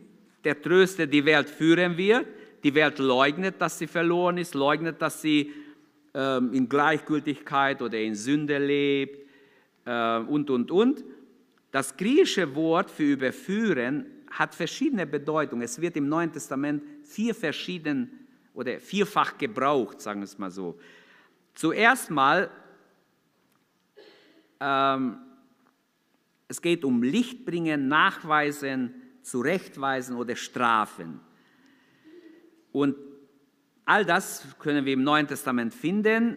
[0.45, 2.27] der Tröster die Welt führen wird.
[2.62, 5.53] Die Welt leugnet, dass sie verloren ist, leugnet, dass sie
[6.14, 9.29] ähm, in Gleichgültigkeit oder in Sünde lebt
[9.85, 11.05] äh, und, und, und.
[11.71, 15.62] Das griechische Wort für überführen hat verschiedene Bedeutungen.
[15.62, 20.79] Es wird im Neuen Testament vier verschieden oder vierfach gebraucht, sagen wir es mal so.
[21.55, 22.51] Zuerst mal
[24.61, 25.18] ähm,
[26.49, 31.21] es geht um Licht bringen, nachweisen, zurechtweisen oder strafen.
[32.73, 32.97] Und
[33.88, 36.37] all das können wir im Neuen Testament finden.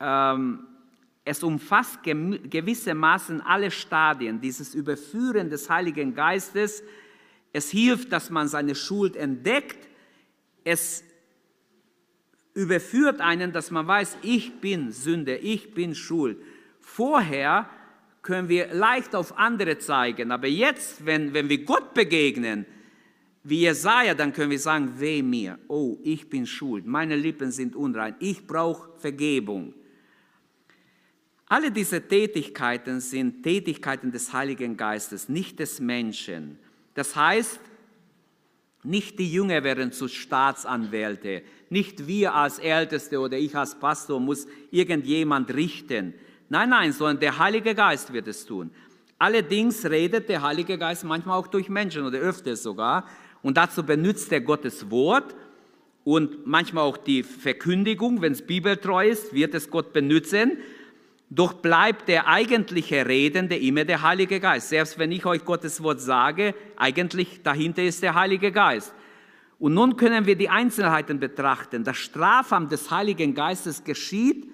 [0.00, 0.66] Ähm,
[1.24, 6.82] es umfasst gewissermaßen alle Stadien dieses Überführen des Heiligen Geistes.
[7.52, 9.88] Es hilft, dass man seine Schuld entdeckt.
[10.64, 11.04] Es
[12.54, 16.38] überführt einen, dass man weiß, ich bin Sünde, ich bin Schuld.
[16.80, 17.70] Vorher
[18.22, 20.32] können wir leicht auf andere zeigen.
[20.32, 22.66] Aber jetzt, wenn, wenn wir Gott begegnen,
[23.48, 27.76] wie Jesaja, dann können wir sagen, weh mir, oh, ich bin schuld, meine Lippen sind
[27.76, 29.72] unrein, ich brauche Vergebung.
[31.46, 36.58] Alle diese Tätigkeiten sind Tätigkeiten des Heiligen Geistes, nicht des Menschen.
[36.94, 37.60] Das heißt,
[38.82, 44.46] nicht die Jünger werden zu Staatsanwälte, nicht wir als Älteste oder ich als Pastor muss
[44.72, 46.14] irgendjemand richten.
[46.48, 48.72] Nein, nein, sondern der Heilige Geist wird es tun.
[49.18, 53.08] Allerdings redet der Heilige Geist manchmal auch durch Menschen oder öfters sogar.
[53.46, 55.36] Und dazu benutzt er Gottes Wort
[56.02, 58.20] und manchmal auch die Verkündigung.
[58.20, 60.58] Wenn es bibeltreu ist, wird es Gott benutzen.
[61.30, 64.70] Doch bleibt der eigentliche Redende immer der Heilige Geist.
[64.70, 68.92] Selbst wenn ich euch Gottes Wort sage, eigentlich dahinter ist der Heilige Geist.
[69.60, 71.84] Und nun können wir die Einzelheiten betrachten.
[71.84, 74.50] Das Strafamt des Heiligen Geistes geschieht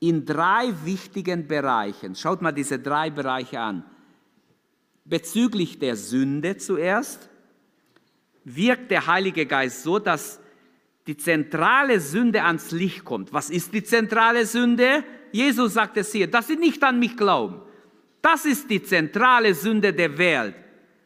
[0.00, 2.14] in drei wichtigen Bereichen.
[2.14, 3.84] Schaut mal diese drei Bereiche an.
[5.06, 7.29] Bezüglich der Sünde zuerst
[8.44, 10.40] wirkt der Heilige Geist so, dass
[11.06, 13.32] die zentrale Sünde ans Licht kommt.
[13.32, 15.04] Was ist die zentrale Sünde?
[15.32, 17.60] Jesus sagt es hier, dass sie nicht an mich glauben.
[18.22, 20.54] Das ist die zentrale Sünde der Welt.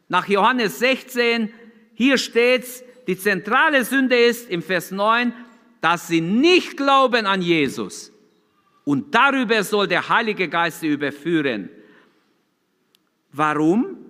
[0.08, 1.52] Nach Johannes 16,
[1.94, 5.32] hier steht's, die zentrale Sünde ist im Vers 9,
[5.80, 8.12] dass sie nicht glauben an Jesus.
[8.84, 11.70] Und darüber soll der Heilige Geist sie überführen.
[13.32, 14.03] Warum?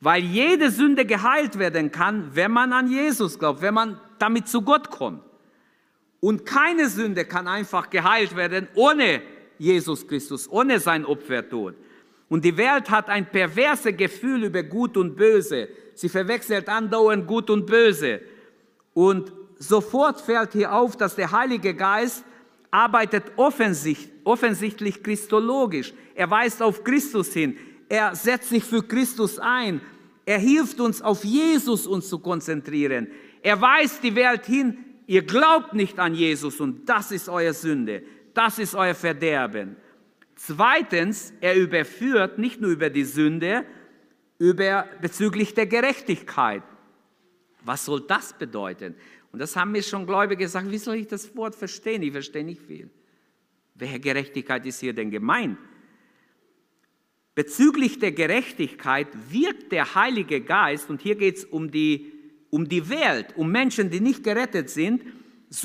[0.00, 4.62] Weil jede Sünde geheilt werden kann, wenn man an Jesus glaubt, wenn man damit zu
[4.62, 5.22] Gott kommt.
[6.20, 9.22] Und keine Sünde kann einfach geheilt werden ohne
[9.58, 11.74] Jesus Christus, ohne sein Opfertod.
[12.28, 15.68] Und die Welt hat ein perverses Gefühl über Gut und Böse.
[15.94, 18.20] Sie verwechselt andauernd Gut und Böse.
[18.94, 22.24] Und sofort fällt hier auf, dass der Heilige Geist
[22.70, 25.94] arbeitet offensichtlich, offensichtlich christologisch.
[26.14, 27.56] Er weist auf Christus hin.
[27.88, 29.80] Er setzt sich für Christus ein.
[30.26, 33.08] Er hilft uns, auf Jesus uns zu konzentrieren.
[33.42, 38.02] Er weist die Welt hin, ihr glaubt nicht an Jesus und das ist eure Sünde.
[38.34, 39.76] Das ist euer Verderben.
[40.36, 43.64] Zweitens, er überführt nicht nur über die Sünde,
[44.38, 46.62] über bezüglich der Gerechtigkeit.
[47.64, 48.94] Was soll das bedeuten?
[49.32, 52.02] Und das haben mir schon Gläubige gesagt, wie soll ich das Wort verstehen?
[52.02, 52.88] Ich verstehe nicht viel.
[53.74, 55.58] Welche Gerechtigkeit ist hier denn gemeint?
[57.38, 62.10] Bezüglich der Gerechtigkeit wirkt der Heilige Geist, und hier geht es um die,
[62.50, 65.02] um die Welt, um Menschen, die nicht gerettet sind,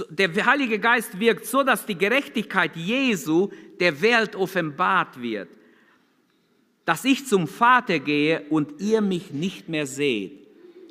[0.08, 5.50] der Heilige Geist wirkt so, dass die Gerechtigkeit Jesu der Welt offenbart wird.
[6.86, 10.46] Dass ich zum Vater gehe und ihr mich nicht mehr seht.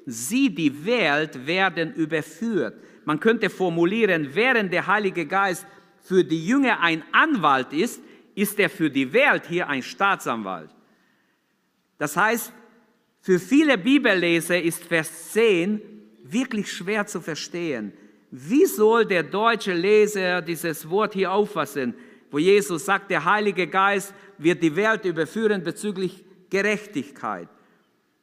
[0.04, 2.74] Sie, die Welt, werden überführt.
[3.04, 5.64] Man könnte formulieren, während der Heilige Geist
[6.00, 8.00] für die Jünger ein Anwalt ist,
[8.34, 10.70] ist er für die Welt hier ein Staatsanwalt.
[11.98, 12.52] Das heißt,
[13.20, 15.80] für viele Bibelleser ist Vers 10
[16.24, 17.92] wirklich schwer zu verstehen.
[18.30, 21.94] Wie soll der deutsche Leser dieses Wort hier auffassen,
[22.30, 27.48] wo Jesus sagt, der Heilige Geist wird die Welt überführen bezüglich Gerechtigkeit,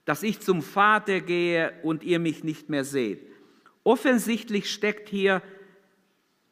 [0.04, 3.26] dass ich zum Vater gehe und ihr mich nicht mehr seht.
[3.84, 5.42] Offensichtlich steckt hier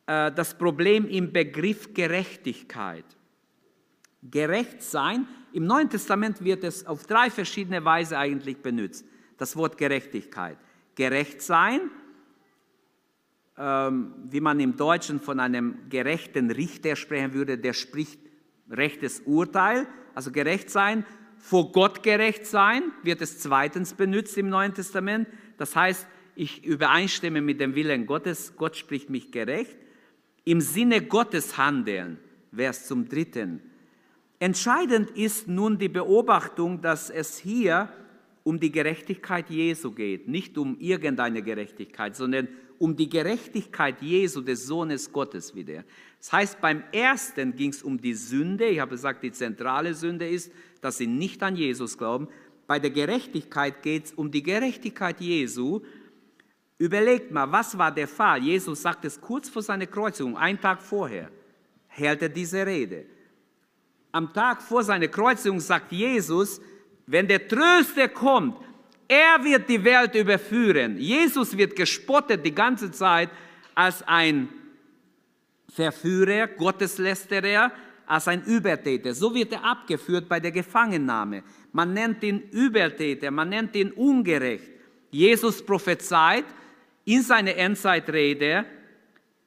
[0.05, 3.05] äh, das Problem im Begriff Gerechtigkeit.
[4.23, 9.06] Gerecht sein, im Neuen Testament wird es auf drei verschiedene Weise eigentlich benutzt,
[9.38, 10.58] das Wort Gerechtigkeit.
[10.95, 11.91] Gerecht sein,
[13.58, 18.19] ähm, wie man im Deutschen von einem gerechten Richter sprechen würde, der spricht
[18.69, 21.06] rechtes Urteil, also gerecht sein.
[21.38, 25.27] Vor Gott gerecht sein wird es zweitens benutzt im Neuen Testament.
[25.58, 29.77] Das heißt, ich übereinstimme mit dem Willen Gottes, Gott spricht mich gerecht.
[30.43, 32.19] Im Sinne Gottes handeln
[32.51, 33.62] wäre es zum dritten.
[34.39, 37.89] Entscheidend ist nun die Beobachtung, dass es hier
[38.43, 42.47] um die Gerechtigkeit Jesu geht, nicht um irgendeine Gerechtigkeit, sondern
[42.80, 45.84] um die Gerechtigkeit Jesu, des Sohnes Gottes wieder.
[46.19, 48.67] Das heißt, beim ersten ging es um die Sünde.
[48.67, 52.28] Ich habe gesagt, die zentrale Sünde ist, dass sie nicht an Jesus glauben.
[52.67, 55.82] Bei der Gerechtigkeit geht es um die Gerechtigkeit Jesu.
[56.78, 58.43] Überlegt mal, was war der Fall?
[58.43, 61.32] Jesus sagt es kurz vor seiner Kreuzigung, einen Tag vorher,
[61.88, 63.16] hält er diese Rede.
[64.11, 66.61] Am Tag vor seiner Kreuzigung sagt Jesus,
[67.05, 68.57] wenn der Tröster kommt,
[69.07, 70.97] er wird die Welt überführen.
[70.97, 73.29] Jesus wird gespottet die ganze Zeit
[73.73, 74.49] als ein
[75.69, 77.71] Verführer, Gotteslästerer,
[78.05, 79.13] als ein Übertäter.
[79.13, 81.43] So wird er abgeführt bei der Gefangennahme.
[81.71, 84.71] Man nennt ihn Übertäter, man nennt ihn ungerecht.
[85.11, 86.45] Jesus prophezeit
[87.05, 88.65] in seiner Endzeitrede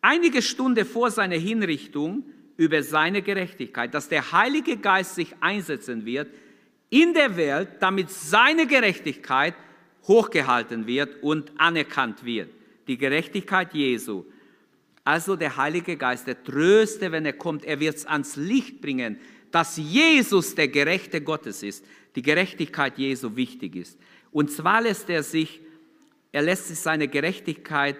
[0.00, 2.24] einige Stunden vor seiner Hinrichtung
[2.60, 6.28] über seine Gerechtigkeit, dass der Heilige Geist sich einsetzen wird
[6.90, 9.54] in der Welt, damit seine Gerechtigkeit
[10.06, 12.50] hochgehalten wird und anerkannt wird.
[12.86, 14.26] Die Gerechtigkeit Jesu.
[15.04, 19.18] Also der Heilige Geist, der Tröste, wenn er kommt, er wird es ans Licht bringen,
[19.50, 21.82] dass Jesus der Gerechte Gottes ist,
[22.14, 23.98] die Gerechtigkeit Jesu wichtig ist.
[24.32, 25.62] Und zwar lässt er sich,
[26.30, 27.96] er lässt sich seine Gerechtigkeit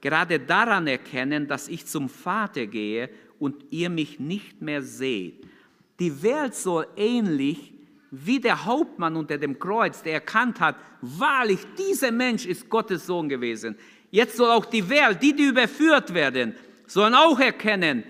[0.00, 3.10] gerade daran erkennen, dass ich zum Vater gehe
[3.44, 5.46] und ihr mich nicht mehr seht.
[6.00, 7.74] Die Welt soll ähnlich
[8.10, 13.28] wie der Hauptmann unter dem Kreuz, der erkannt hat, wahrlich, dieser Mensch ist Gottes Sohn
[13.28, 13.76] gewesen.
[14.10, 16.54] Jetzt soll auch die Welt, die, die überführt werden,
[16.86, 18.04] sollen auch erkennen,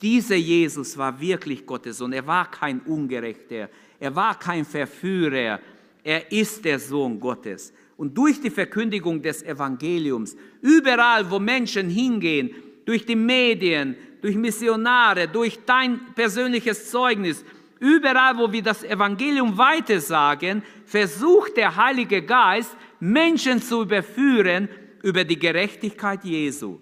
[0.00, 2.14] dieser Jesus war wirklich Gottes Sohn.
[2.14, 3.68] Er war kein Ungerechter,
[4.00, 5.60] er war kein Verführer,
[6.02, 7.72] er ist der Sohn Gottes.
[7.98, 12.50] Und durch die Verkündigung des Evangeliums, überall, wo Menschen hingehen,
[12.84, 17.44] durch die Medien, durch Missionare, durch dein persönliches Zeugnis,
[17.82, 24.68] Überall, wo wir das Evangelium weitersagen, versucht der Heilige Geist, Menschen zu überführen
[25.02, 26.78] über die Gerechtigkeit Jesu.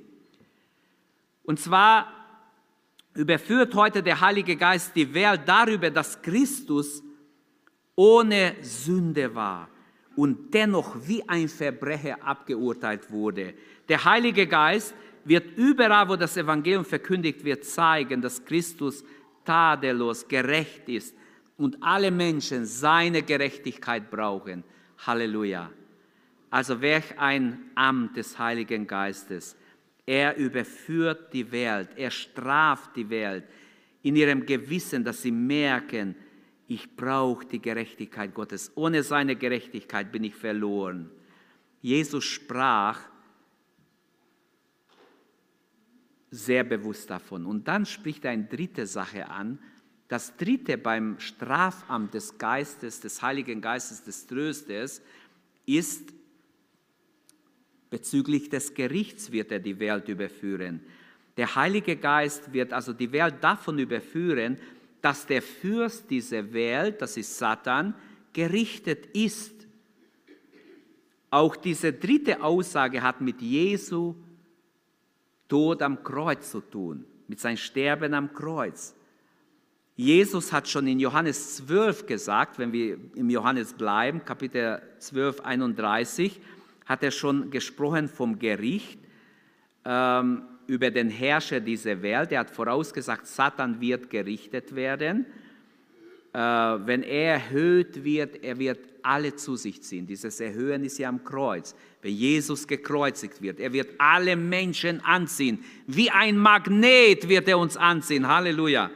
[1.43, 2.07] Und zwar
[3.15, 7.03] überführt heute der Heilige Geist die Welt darüber, dass Christus
[7.97, 9.71] ohne Sünde war
[10.17, 13.55] und dennoch wie ein Verbrecher abgeurteilt wurde.
[13.89, 14.95] Der Heilige Geist
[15.31, 19.05] wird überall, wo das Evangelium verkündigt wird, zeigen, dass Christus
[19.45, 21.15] tadellos, gerecht ist
[21.57, 24.65] und alle Menschen seine Gerechtigkeit brauchen.
[25.07, 25.71] Halleluja.
[26.51, 29.57] Also welch ein Amt des Heiligen Geistes.
[30.05, 33.45] Er überführt die Welt, er straft die Welt
[34.03, 36.17] in ihrem Gewissen, dass sie merken,
[36.67, 38.73] ich brauche die Gerechtigkeit Gottes.
[38.75, 41.09] Ohne seine Gerechtigkeit bin ich verloren.
[41.83, 43.10] Jesus sprach
[46.31, 47.47] sehr bewusst davon.
[47.47, 49.59] Und dann spricht er eine dritte Sache an.
[50.09, 55.03] Das dritte beim Strafamt des Geistes, des Heiligen Geistes, des Tröstes,
[55.67, 56.13] ist
[57.91, 60.81] bezüglich des Gerichts wird er die Welt überführen.
[61.37, 64.59] Der Heilige Geist wird also die Welt davon überführen,
[65.01, 67.95] dass der Fürst dieser Welt, das ist Satan,
[68.33, 69.55] gerichtet ist.
[71.31, 74.15] Auch diese dritte Aussage hat mit Jesu
[75.51, 78.95] Tod am Kreuz zu tun, mit seinem Sterben am Kreuz.
[79.97, 86.41] Jesus hat schon in Johannes 12 gesagt, wenn wir im Johannes bleiben, Kapitel 12, 31,
[86.87, 88.99] hat er schon gesprochen vom Gericht
[89.85, 92.31] ähm, über den Herrscher dieser Welt.
[92.31, 95.27] Er hat vorausgesagt, Satan wird gerichtet werden.
[96.33, 100.07] Äh, wenn er erhöht wird, er wird alle zu sich ziehen.
[100.07, 101.75] Dieses Erhöhen ist ja am Kreuz.
[102.03, 105.65] Wenn Jesus gekreuzigt wird, er wird alle Menschen anziehen.
[105.87, 108.29] Wie ein Magnet wird er uns anziehen.
[108.29, 108.91] Halleluja.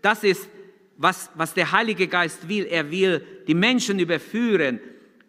[0.00, 0.48] Das ist,
[0.96, 2.66] was, was der Heilige Geist will.
[2.66, 4.80] Er will die Menschen überführen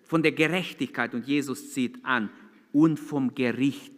[0.03, 2.29] von der Gerechtigkeit und Jesus zieht an
[2.71, 3.93] und vom Gericht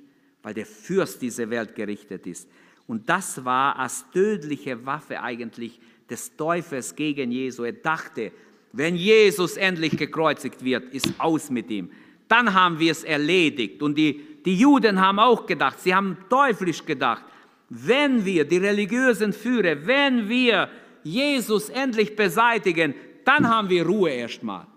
[0.46, 2.48] weil der Fürst dieser Welt gerichtet ist.
[2.86, 7.64] Und das war als tödliche Waffe eigentlich des Teufels gegen Jesu.
[7.64, 8.32] Er dachte,
[8.72, 11.90] wenn Jesus endlich gekreuzigt wird, ist aus mit ihm.
[12.28, 13.82] Dann haben wir es erledigt.
[13.82, 17.24] Und die, die Juden haben auch gedacht, sie haben teuflisch gedacht,
[17.70, 20.70] wenn wir, die religiösen Führer, wenn wir
[21.04, 24.68] Jesus endlich beseitigen, dann haben wir Ruhe erstmal.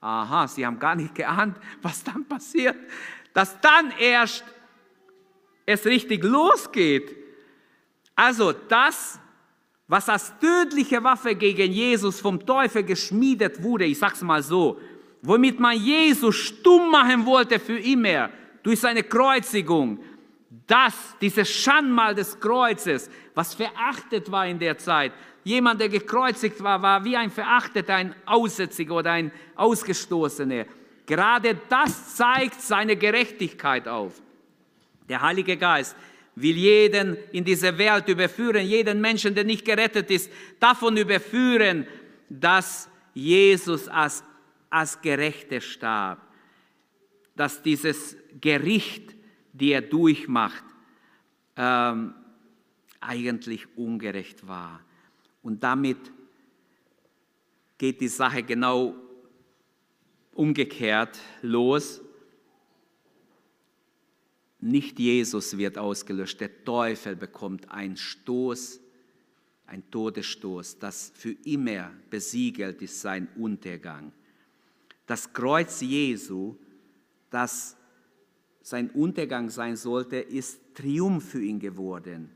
[0.00, 2.76] Aha, sie haben gar nicht geahnt, was dann passiert.
[3.34, 4.44] Dass dann erst
[5.66, 7.14] es richtig losgeht.
[8.14, 9.18] Also das,
[9.90, 14.80] was als tödliche Waffe gegen Jesus vom Teufel geschmiedet wurde, ich sag's mal so,
[15.20, 18.30] womit man Jesus stumm machen wollte für immer
[18.62, 19.98] durch seine Kreuzigung,
[20.68, 25.10] das, dieses Schandmal des Kreuzes, was verachtet war in der Zeit.
[25.42, 30.66] Jemand, der gekreuzigt war, war wie ein Verachteter, ein Aussätziger oder ein Ausgestoßener.
[31.04, 34.22] Gerade das zeigt seine Gerechtigkeit auf.
[35.08, 35.96] Der Heilige Geist
[36.34, 41.86] will jeden in diese Welt überführen, jeden Menschen, der nicht gerettet ist, davon überführen,
[42.28, 44.22] dass Jesus als,
[44.70, 46.20] als Gerechter starb,
[47.36, 49.14] dass dieses Gericht,
[49.52, 50.64] die er durchmacht,
[51.56, 52.14] ähm,
[53.00, 54.80] eigentlich ungerecht war.
[55.42, 55.98] Und damit
[57.78, 58.94] geht die Sache genau
[60.34, 62.00] umgekehrt los.
[64.60, 68.80] Nicht Jesus wird ausgelöscht, der Teufel bekommt einen Stoß,
[69.66, 74.12] ein Todesstoß, das für immer besiegelt ist sein Untergang.
[75.06, 76.56] Das Kreuz Jesu,
[77.30, 77.76] das
[78.62, 82.30] sein Untergang sein sollte, ist Triumph für ihn geworden.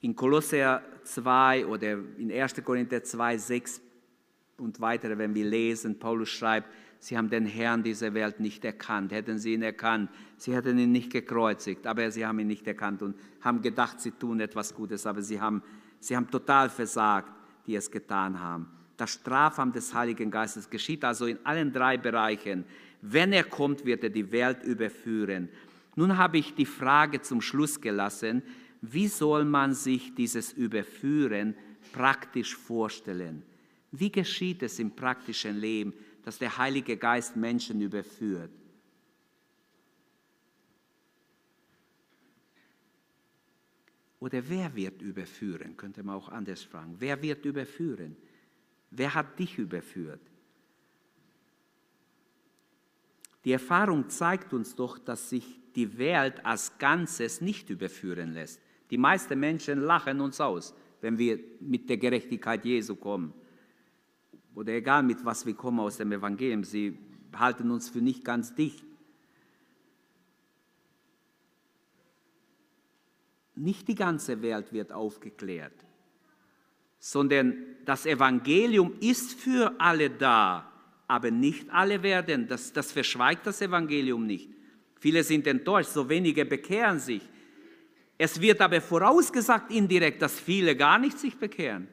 [0.00, 2.54] In Kolosser 2 oder in 1.
[2.64, 3.80] Korinther 2, 6
[4.58, 9.12] und weitere, wenn wir lesen, Paulus schreibt, sie haben den Herrn dieser Welt nicht erkannt.
[9.12, 13.02] Hätten sie ihn erkannt, sie hätten ihn nicht gekreuzigt, aber sie haben ihn nicht erkannt
[13.02, 15.62] und haben gedacht, sie tun etwas Gutes, aber sie haben,
[16.00, 17.32] sie haben total versagt,
[17.66, 18.68] die es getan haben.
[18.96, 22.64] Das Strafamt des Heiligen Geistes geschieht also in allen drei Bereichen.
[23.00, 25.48] Wenn er kommt, wird er die Welt überführen.
[25.94, 28.42] Nun habe ich die Frage zum Schluss gelassen,
[28.80, 31.54] wie soll man sich dieses Überführen
[31.92, 33.42] praktisch vorstellen?
[33.90, 35.92] Wie geschieht es im praktischen Leben?
[36.28, 38.50] Dass der Heilige Geist Menschen überführt.
[44.20, 46.96] Oder wer wird überführen, könnte man auch anders fragen.
[46.98, 48.14] Wer wird überführen?
[48.90, 50.20] Wer hat dich überführt?
[53.46, 58.60] Die Erfahrung zeigt uns doch, dass sich die Welt als Ganzes nicht überführen lässt.
[58.90, 63.32] Die meisten Menschen lachen uns aus, wenn wir mit der Gerechtigkeit Jesu kommen
[64.54, 66.98] oder egal mit was wir kommen aus dem Evangelium, sie
[67.36, 68.84] halten uns für nicht ganz dicht.
[73.54, 75.74] Nicht die ganze Welt wird aufgeklärt,
[76.98, 80.68] sondern das Evangelium ist für alle da.
[81.08, 82.46] aber nicht alle werden.
[82.46, 84.50] Das, das verschweigt das Evangelium nicht.
[85.00, 87.22] Viele sind enttäuscht, so wenige bekehren sich.
[88.18, 91.88] Es wird aber vorausgesagt indirekt, dass viele gar nicht sich bekehren.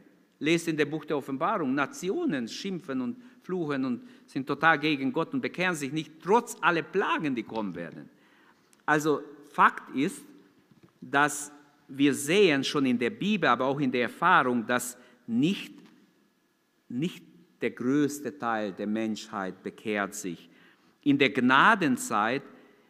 [0.45, 5.33] Lest in dem Buch der Offenbarung, Nationen schimpfen und fluchen und sind total gegen Gott
[5.33, 8.09] und bekehren sich nicht, trotz aller Plagen, die kommen werden.
[8.85, 9.21] Also
[9.51, 10.23] Fakt ist,
[11.01, 11.51] dass
[11.87, 15.73] wir sehen schon in der Bibel, aber auch in der Erfahrung, dass nicht,
[16.89, 17.23] nicht
[17.61, 20.49] der größte Teil der Menschheit bekehrt sich.
[21.01, 22.43] In der Gnadenzeit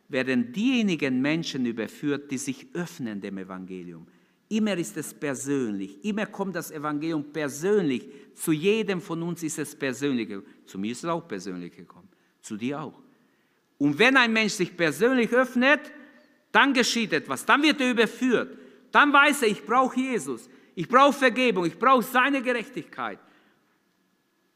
[0.09, 4.07] werden diejenigen Menschen überführt, die sich öffnen dem Evangelium.
[4.47, 8.07] Immer ist es persönlich, immer kommt das Evangelium persönlich.
[8.35, 10.29] Zu jedem von uns ist es persönlich.
[10.65, 12.09] Zu mir ist es auch persönlich gekommen,
[12.41, 13.01] zu dir auch.
[13.77, 15.79] Und wenn ein Mensch sich persönlich öffnet,
[16.51, 18.57] dann geschieht etwas, dann wird er überführt.
[18.91, 23.19] Dann weiß er, ich brauche Jesus, ich brauche Vergebung, ich brauche seine Gerechtigkeit.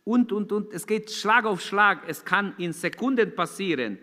[0.05, 3.99] Und, und, und, es geht Schlag auf Schlag, es kann in Sekunden passieren.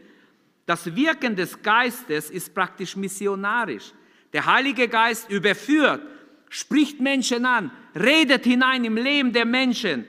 [0.67, 3.93] Das Wirken des Geistes ist praktisch missionarisch.
[4.33, 6.03] Der Heilige Geist überführt,
[6.49, 10.05] spricht Menschen an, redet hinein im Leben der Menschen.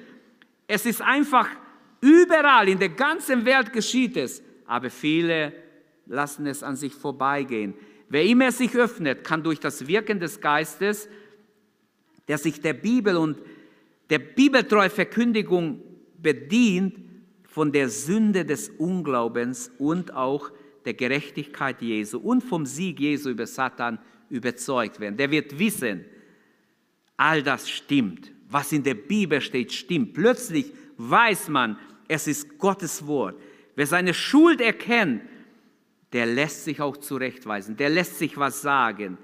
[0.68, 1.48] Es ist einfach
[2.02, 5.54] überall in der ganzen Welt geschieht es, aber viele
[6.06, 7.74] lassen es an sich vorbeigehen.
[8.10, 11.10] Wer immer sich öffnet, kann durch das Wirken des Geistes,
[12.28, 13.38] der sich der Bibel und
[14.10, 15.82] der bibeltreue Verkündigung
[16.18, 17.08] bedient,
[17.58, 20.52] von der Sünde des Unglaubens und auch
[20.88, 25.18] der Gerechtigkeit Jesu und vom Sieg Jesu über Satan überzeugt werden.
[25.18, 26.06] Der wird wissen,
[27.18, 28.32] all das stimmt.
[28.50, 30.14] Was in der Bibel steht, stimmt.
[30.14, 31.78] Plötzlich weiß man,
[32.08, 33.36] es ist Gottes Wort.
[33.76, 35.24] Wer seine Schuld erkennt,
[36.14, 39.18] der lässt sich auch zurechtweisen, der lässt sich was sagen.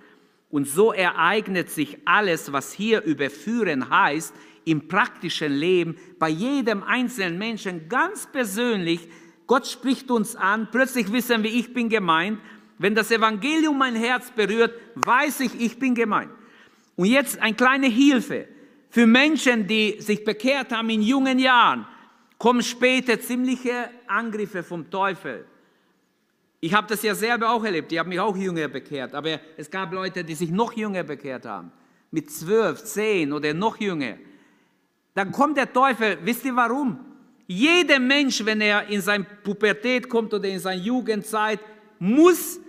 [0.49, 4.33] Und so ereignet sich alles, was hier überführen heißt,
[4.65, 9.07] im praktischen Leben, bei jedem einzelnen Menschen ganz persönlich.
[9.47, 12.39] Gott spricht uns an, plötzlich wissen wir, ich bin gemeint.
[12.77, 16.31] Wenn das Evangelium mein Herz berührt, weiß ich, ich bin gemeint.
[16.95, 18.47] Und jetzt eine kleine Hilfe
[18.89, 21.87] für Menschen, die sich bekehrt haben in jungen Jahren,
[22.37, 25.45] kommen später ziemliche Angriffe vom Teufel.
[26.59, 27.91] Ich habe das ja selber auch erlebt.
[27.91, 29.13] Ich habe mich auch jünger bekehrt.
[29.15, 31.71] Aber es gab Leute, die sich noch jünger bekehrt haben.
[32.11, 34.15] Mit zwölf, zehn oder noch jünger.
[35.13, 36.19] Dann kommt der Teufel.
[36.23, 37.12] Wisst ihr warum?
[37.47, 41.59] Jeder Mensch, wenn er in seine Pubertät kommt oder in seine Jugendzeit,
[41.99, 42.59] muss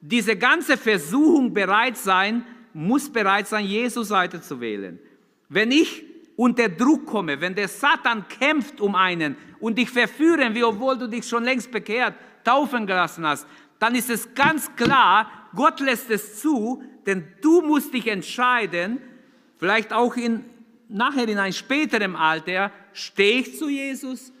[0.00, 4.98] diese ganze Versuchung bereit sein, muss bereit sein, Jesus Seite zu wählen.
[5.48, 6.04] Wenn ich
[6.36, 11.08] unter Druck komme, wenn der Satan kämpft um einen und dich verführen will, obwohl du
[11.08, 12.14] dich schon längst bekehrt,
[12.44, 13.46] taufen gelassen hast,
[13.78, 19.00] dann ist es ganz klar, Gott lässt es zu, denn du musst dich entscheiden,
[19.58, 20.44] vielleicht auch in,
[20.88, 24.32] nachher in einem späteren Alter, stehe ich zu Jesus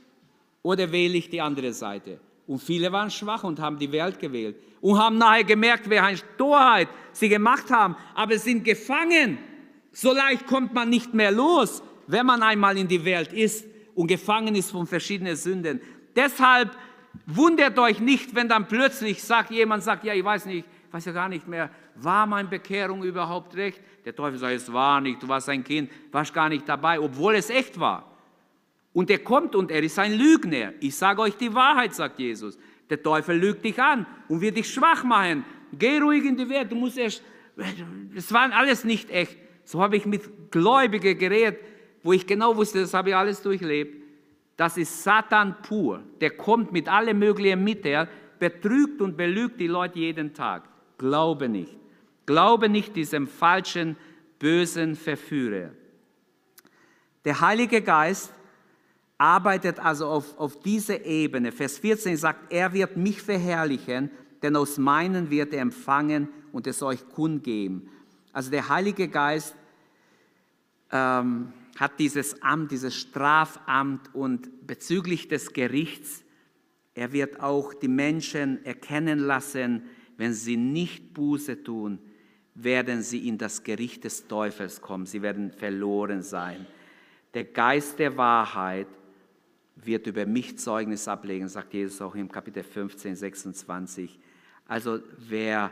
[0.62, 2.18] oder wähle ich die andere Seite?
[2.46, 6.88] Und viele waren schwach und haben die Welt gewählt und haben nachher gemerkt, eine Torheit
[7.12, 9.38] sie gemacht haben, aber sind gefangen.
[9.92, 14.06] So leicht kommt man nicht mehr los, wenn man einmal in die Welt ist und
[14.06, 15.80] gefangen ist von verschiedenen Sünden.
[16.14, 16.76] Deshalb
[17.24, 21.04] Wundert euch nicht, wenn dann plötzlich sagt jemand, sagt, ja, ich weiß nicht, ich weiß
[21.06, 23.80] ja gar nicht mehr, war meine Bekehrung überhaupt recht?
[24.04, 27.34] Der Teufel sagt, es war nicht, du warst ein Kind, warst gar nicht dabei, obwohl
[27.34, 28.15] es echt war.
[28.96, 30.72] Und er kommt und er ist ein Lügner.
[30.80, 32.58] Ich sage euch die Wahrheit, sagt Jesus.
[32.88, 35.44] Der Teufel lügt dich an und wird dich schwach machen.
[35.70, 37.22] Geh ruhig in die Welt, du musst erst,
[38.14, 39.36] es war alles nicht echt.
[39.64, 41.58] So habe ich mit Gläubigen geredet,
[42.02, 44.02] wo ich genau wusste, das habe ich alles durchlebt.
[44.56, 46.02] Das ist Satan pur.
[46.22, 50.70] Der kommt mit allem möglichen mit, er betrügt und belügt die Leute jeden Tag.
[50.96, 51.76] Glaube nicht.
[52.24, 53.98] Glaube nicht diesem falschen,
[54.38, 55.72] bösen Verführer.
[57.26, 58.32] Der Heilige Geist
[59.18, 61.52] arbeitet also auf, auf diese Ebene.
[61.52, 64.10] Vers 14 sagt, er wird mich verherrlichen,
[64.42, 67.88] denn aus meinen wird er empfangen und es euch kundgeben.
[68.32, 69.54] Also der Heilige Geist
[70.92, 76.22] ähm, hat dieses Amt, dieses Strafamt und bezüglich des Gerichts,
[76.94, 79.82] er wird auch die Menschen erkennen lassen,
[80.16, 81.98] wenn sie nicht Buße tun,
[82.54, 86.66] werden sie in das Gericht des Teufels kommen, sie werden verloren sein.
[87.34, 88.86] Der Geist der Wahrheit
[89.76, 94.18] wird über mich Zeugnis ablegen, sagt Jesus auch im Kapitel 15, 26.
[94.66, 95.70] Also wer,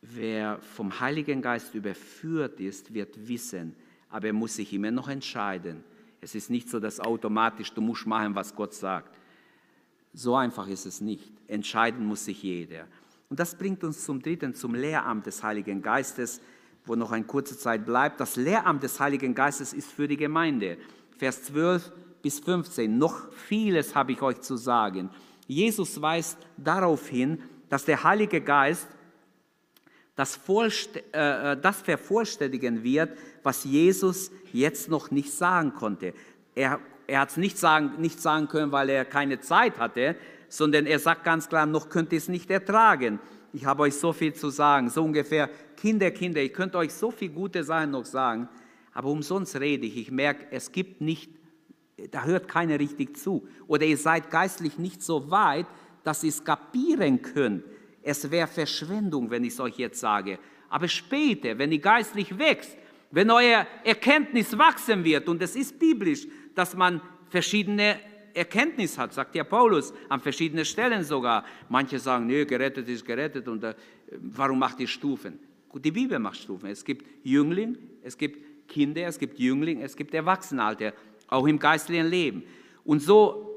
[0.00, 3.76] wer vom Heiligen Geist überführt ist, wird wissen,
[4.08, 5.84] aber er muss sich immer noch entscheiden.
[6.20, 9.14] Es ist nicht so, dass automatisch du musst machen, was Gott sagt.
[10.14, 11.30] So einfach ist es nicht.
[11.48, 12.86] Entscheiden muss sich jeder.
[13.28, 16.40] Und das bringt uns zum dritten, zum Lehramt des Heiligen Geistes,
[16.86, 18.20] wo noch eine kurze Zeit bleibt.
[18.20, 20.78] Das Lehramt des Heiligen Geistes ist für die Gemeinde.
[21.18, 21.92] Vers 12
[22.24, 22.96] bis 15.
[22.96, 25.10] Noch vieles habe ich euch zu sagen.
[25.46, 28.88] Jesus weist darauf hin, dass der Heilige Geist
[30.16, 33.10] das, äh, äh, das vervollständigen wird,
[33.42, 36.14] was Jesus jetzt noch nicht sagen konnte.
[36.54, 40.16] Er, er hat es nicht sagen, nicht sagen können, weil er keine Zeit hatte,
[40.48, 43.20] sondern er sagt ganz klar, noch könnt ihr es nicht ertragen.
[43.52, 47.10] Ich habe euch so viel zu sagen, so ungefähr, Kinder, Kinder, ich könnte euch so
[47.10, 48.48] viel gute Sachen noch sagen,
[48.94, 49.98] aber umsonst rede ich.
[49.98, 51.30] Ich merke, es gibt nicht,
[52.10, 53.46] da hört keiner richtig zu.
[53.66, 55.66] Oder ihr seid geistlich nicht so weit,
[56.02, 57.64] dass ihr es kapieren könnt.
[58.02, 60.38] Es wäre Verschwendung, wenn ich es euch jetzt sage.
[60.68, 62.76] Aber später, wenn ihr geistlich wächst,
[63.10, 67.98] wenn euer Erkenntnis wachsen wird, und es ist biblisch, dass man verschiedene
[68.34, 71.44] Erkenntnis hat, sagt ja Paulus an verschiedenen Stellen sogar.
[71.68, 73.74] Manche sagen, nee, gerettet ist gerettet und äh,
[74.10, 75.38] warum macht ihr Stufen?
[75.68, 76.68] Gut, die Bibel macht Stufen.
[76.68, 80.92] Es gibt Jüngling, es gibt Kinder, es gibt Jüngling, es gibt Erwachsenenalter,
[81.28, 82.44] auch im geistlichen Leben.
[82.84, 83.54] Und so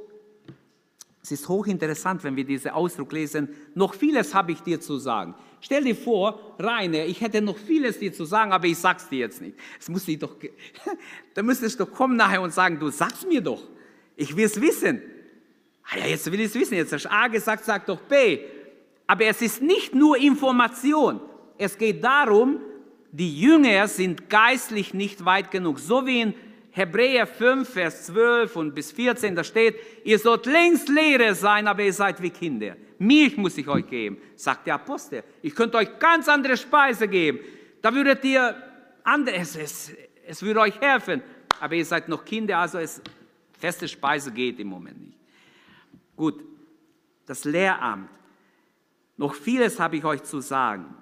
[1.28, 3.50] es ist hochinteressant, wenn wir diesen Ausdruck lesen.
[3.76, 5.36] Noch vieles habe ich dir zu sagen.
[5.60, 9.20] Stell dir vor, Rainer, ich hätte noch vieles dir zu sagen, aber ich sag's dir
[9.20, 9.58] jetzt nicht.
[9.78, 10.38] Es muss ich doch,
[11.34, 13.62] da müsstest du kommen nachher und sagen, du sag's mir doch.
[14.16, 15.02] Ich will es wissen.
[15.92, 16.76] Ah ja, jetzt will ich es wissen.
[16.76, 18.40] Jetzt hast du A gesagt, sag doch B.
[19.06, 21.20] Aber es ist nicht nur Information.
[21.58, 22.62] Es geht darum,
[23.12, 25.80] die Jünger sind geistlich nicht weit genug.
[25.80, 26.34] So wie in
[26.78, 31.82] Hebräer 5, Vers 12 und bis 14, da steht, ihr sollt längst Lehrer sein, aber
[31.82, 32.76] ihr seid wie Kinder.
[33.00, 35.24] Milch muss ich euch geben, sagt der Apostel.
[35.42, 37.40] Ich könnte euch ganz andere Speise geben.
[37.82, 38.56] Da würdet ihr,
[39.04, 39.92] andere, es, es,
[40.28, 41.24] es würde euch helfen,
[41.60, 43.02] aber ihr seid noch Kinder, also es,
[43.58, 45.18] feste Speise geht im Moment nicht.
[46.16, 46.44] Gut,
[47.26, 48.10] das Lehramt.
[49.18, 50.94] Noch vieles habe ich euch zu sagen.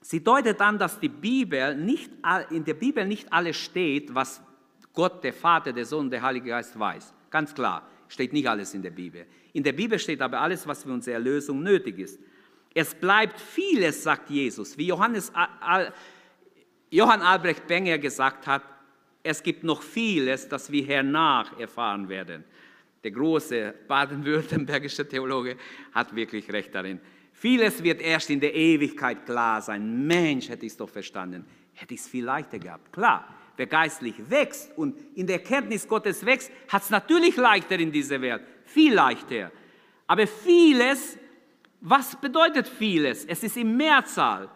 [0.00, 2.12] Sie deutet an, dass die Bibel nicht,
[2.50, 4.40] in der Bibel nicht alles steht, was
[4.94, 7.14] Gott, der Vater, der Sohn, der Heilige Geist weiß.
[7.30, 9.26] Ganz klar, steht nicht alles in der Bibel.
[9.52, 12.18] In der Bibel steht aber alles, was für unsere Erlösung nötig ist.
[12.74, 15.32] Es bleibt vieles, sagt Jesus, wie Johannes,
[16.90, 18.62] Johann Albrecht Benger gesagt hat,
[19.22, 22.44] es gibt noch vieles, das wir hernach erfahren werden.
[23.02, 25.56] Der große baden-württembergische Theologe
[25.92, 27.00] hat wirklich recht darin.
[27.32, 30.06] Vieles wird erst in der Ewigkeit klar sein.
[30.06, 31.44] Mensch, hätte ich es doch verstanden.
[31.72, 32.92] Hätte ich es viel leichter gehabt.
[32.92, 37.92] Klar, Wer geistlich wächst und in der Kenntnis Gottes wächst, hat es natürlich leichter in
[37.92, 39.52] dieser Welt, viel leichter.
[40.06, 41.18] Aber vieles,
[41.82, 43.26] was bedeutet vieles?
[43.26, 44.48] Es ist im Mehrzahl.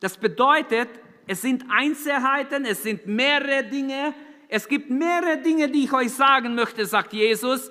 [0.00, 0.88] Das bedeutet,
[1.26, 4.14] es sind Einzelheiten, es sind mehrere Dinge.
[4.48, 7.70] Es gibt mehrere Dinge, die ich euch sagen möchte, sagt Jesus.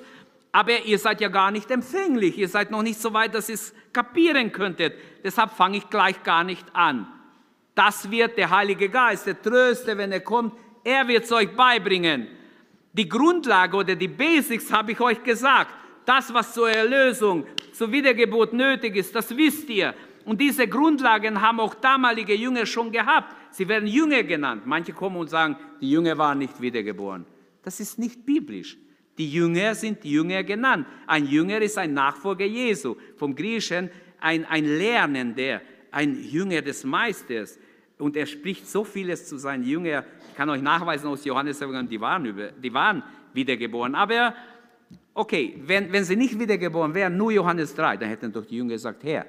[0.52, 2.38] Aber ihr seid ja gar nicht empfänglich.
[2.38, 4.94] Ihr seid noch nicht so weit, dass ihr es kapieren könntet.
[5.24, 7.08] Deshalb fange ich gleich gar nicht an.
[7.74, 10.54] Das wird der Heilige Geist, der Tröster, wenn er kommt,
[10.86, 12.28] er wird es euch beibringen.
[12.94, 15.74] Die Grundlage oder die Basics habe ich euch gesagt.
[16.06, 19.96] Das, was zur Erlösung, zur Wiedergeburt nötig ist, das wisst ihr.
[20.24, 23.36] Und diese Grundlagen haben auch damalige Jünger schon gehabt.
[23.50, 24.64] Sie werden Jünger genannt.
[24.66, 27.26] Manche kommen und sagen, die Jünger waren nicht wiedergeboren.
[27.64, 28.78] Das ist nicht biblisch.
[29.18, 30.86] Die Jünger sind Jünger genannt.
[31.08, 32.96] Ein Jünger ist ein Nachfolger Jesu.
[33.16, 35.62] Vom Griechischen ein, ein Lernender,
[35.92, 37.58] ein Jünger des Meisters.
[37.98, 40.04] Und er spricht so vieles zu seinen Jüngern.
[40.36, 43.96] Ich kann euch nachweisen aus Johannes, die waren, über, die waren wiedergeboren.
[43.96, 44.36] Aber
[45.14, 48.74] okay, wenn, wenn sie nicht wiedergeboren wären, nur Johannes 3, dann hätten doch die Jünger
[48.74, 49.26] gesagt, Herr,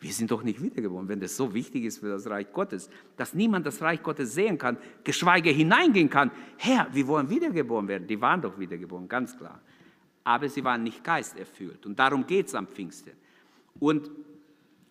[0.00, 3.34] wir sind doch nicht wiedergeboren, wenn das so wichtig ist für das Reich Gottes, dass
[3.34, 6.32] niemand das Reich Gottes sehen kann, geschweige hineingehen kann.
[6.56, 8.08] Herr, wir wollen wiedergeboren werden.
[8.08, 9.60] Die waren doch wiedergeboren, ganz klar.
[10.24, 11.86] Aber sie waren nicht geisterfüllt.
[11.86, 13.12] Und darum geht es am Pfingsten.
[13.78, 14.10] Und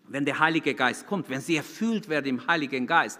[0.07, 3.20] wenn der Heilige Geist kommt, wenn sie erfüllt werden im Heiligen Geist,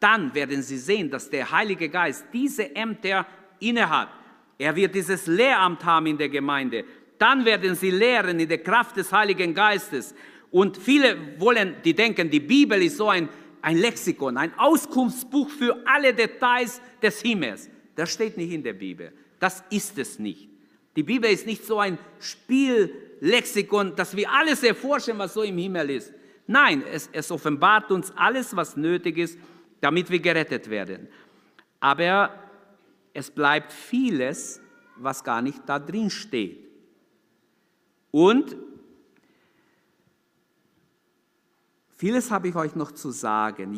[0.00, 3.26] dann werden sie sehen, dass der Heilige Geist diese Ämter
[3.58, 4.08] innehat.
[4.58, 6.84] Er wird dieses Lehramt haben in der Gemeinde.
[7.18, 10.14] Dann werden sie lehren in der Kraft des Heiligen Geistes.
[10.50, 13.28] Und viele wollen, die denken, die Bibel ist so ein,
[13.60, 17.68] ein Lexikon, ein Auskunftsbuch für alle Details des Himmels.
[17.94, 19.12] Das steht nicht in der Bibel.
[19.38, 20.48] Das ist es nicht.
[20.96, 25.90] Die Bibel ist nicht so ein Spiellexikon, dass wir alles erforschen, was so im Himmel
[25.90, 26.12] ist.
[26.46, 29.38] Nein, es, es offenbart uns alles, was nötig ist,
[29.80, 31.08] damit wir gerettet werden.
[31.80, 32.32] Aber
[33.12, 34.60] es bleibt vieles,
[34.96, 36.66] was gar nicht da drin steht.
[38.10, 38.56] Und
[41.96, 43.76] vieles habe ich euch noch zu sagen.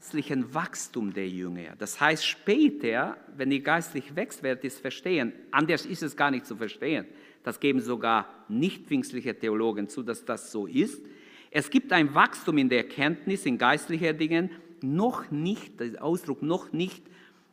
[0.00, 1.76] Geistlichen Wachstum der Jünger.
[1.76, 5.32] Das heißt, später, wenn ihr geistlich wächst, werdet ihr es verstehen.
[5.50, 7.06] Anders ist es gar nicht zu verstehen.
[7.42, 11.02] Das geben sogar nicht pfingstliche Theologen zu, dass das so ist.
[11.50, 14.50] Es gibt ein Wachstum in der Erkenntnis, in geistlicher Dingen,
[14.82, 17.02] noch nicht, der Ausdruck noch nicht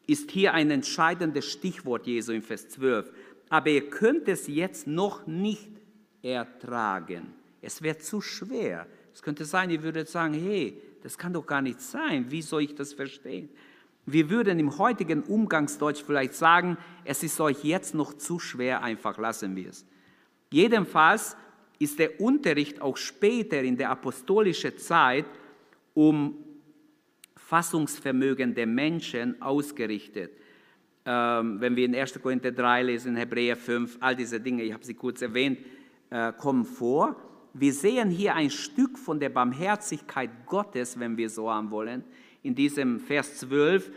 [0.07, 3.11] ist hier ein entscheidendes Stichwort Jesu im Vers 12.
[3.49, 5.69] Aber ihr könnt es jetzt noch nicht
[6.23, 7.33] ertragen.
[7.61, 8.87] Es wäre zu schwer.
[9.13, 12.31] Es könnte sein, ihr würdet sagen, hey, das kann doch gar nicht sein.
[12.31, 13.49] Wie soll ich das verstehen?
[14.05, 19.17] Wir würden im heutigen Umgangsdeutsch vielleicht sagen, es ist euch jetzt noch zu schwer, einfach
[19.17, 19.85] lassen wir es.
[20.49, 21.35] Jedenfalls
[21.80, 25.25] ist der Unterricht auch später in der apostolischen Zeit
[25.93, 26.36] um
[27.36, 30.32] Fassungsvermögen der Menschen ausgerichtet.
[31.05, 32.21] Ähm, wenn wir in 1.
[32.21, 35.59] Korinther 3 lesen, Hebräer 5, all diese Dinge, ich habe sie kurz erwähnt,
[36.09, 37.15] äh, kommen vor.
[37.53, 42.03] Wir sehen hier ein Stück von der Barmherzigkeit Gottes, wenn wir so haben wollen,
[42.43, 43.89] in diesem Vers 12.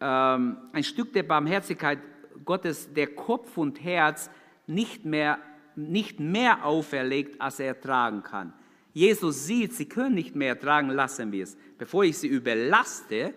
[0.00, 1.98] Ähm, ein Stück der Barmherzigkeit
[2.44, 4.30] Gottes, der Kopf und Herz
[4.66, 5.38] nicht mehr,
[5.76, 8.52] nicht mehr auferlegt, als er tragen kann.
[8.92, 11.56] Jesus sieht, sie können nicht mehr tragen, lassen wir es.
[11.76, 13.34] Bevor ich sie überlaste,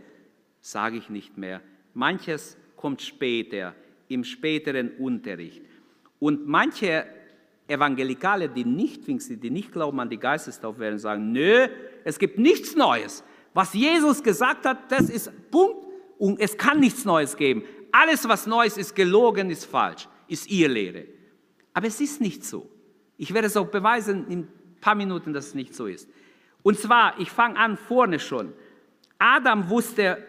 [0.62, 1.62] sage ich nicht mehr.
[1.94, 3.76] Manches kommt später,
[4.08, 5.62] im späteren Unterricht.
[6.20, 7.06] Und manche
[7.68, 11.68] Evangelikale, die nicht Pfingsten, die nicht glauben an die Geistestaufe, werden sagen, nö,
[12.04, 13.24] es gibt nichts Neues.
[13.54, 15.86] Was Jesus gesagt hat, das ist Punkt
[16.18, 17.64] und es kann nichts Neues geben.
[17.92, 21.06] Alles, was Neues ist, gelogen, ist falsch, ist ihr Lehre.
[21.80, 22.70] Aber es ist nicht so.
[23.16, 24.50] Ich werde es auch beweisen in
[24.82, 26.10] paar Minuten, dass es nicht so ist.
[26.62, 28.52] Und zwar, ich fange an vorne schon.
[29.18, 30.22] Adam wusste,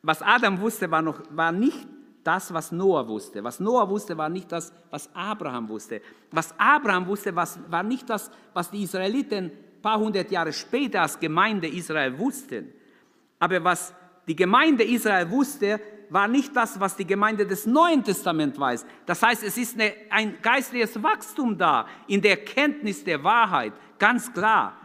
[0.00, 1.86] was Adam wusste, war, noch, war nicht
[2.24, 3.44] das, was Noah wusste.
[3.44, 6.00] Was Noah wusste, war nicht das, was Abraham wusste.
[6.30, 11.02] Was Abraham wusste, was, war nicht das, was die Israeliten ein paar hundert Jahre später
[11.02, 12.72] als Gemeinde Israel wussten.
[13.38, 13.92] Aber was
[14.26, 15.78] die Gemeinde Israel wusste,
[16.10, 18.86] war nicht das, was die Gemeinde des Neuen Testaments weiß.
[19.06, 24.32] Das heißt, es ist eine, ein geistliches Wachstum da in der Kenntnis der Wahrheit, ganz
[24.32, 24.76] klar.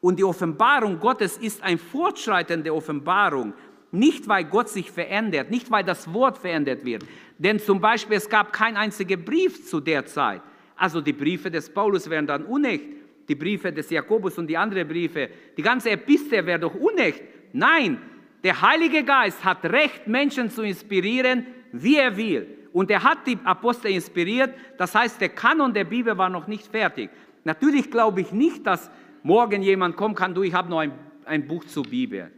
[0.00, 3.52] Und die Offenbarung Gottes ist ein Fortschreiten der Offenbarung.
[3.92, 7.04] Nicht, weil Gott sich verändert, nicht, weil das Wort verändert wird.
[7.38, 10.42] Denn zum Beispiel, es gab kein einziger Brief zu der Zeit.
[10.76, 12.86] Also die Briefe des Paulus wären dann unecht.
[13.28, 15.28] Die Briefe des Jakobus und die anderen Briefe.
[15.56, 17.22] Die ganze Epistel wäre doch unecht.
[17.52, 17.98] Nein,
[18.42, 22.46] der Heilige Geist hat Recht, Menschen zu inspirieren, wie er will.
[22.72, 24.54] Und er hat die Apostel inspiriert.
[24.78, 27.10] Das heißt, der Kanon der Bibel war noch nicht fertig.
[27.44, 28.90] Natürlich glaube ich nicht, dass
[29.22, 30.92] morgen jemand kommen kann, du, ich habe noch ein,
[31.24, 32.30] ein Buch zur Bibel.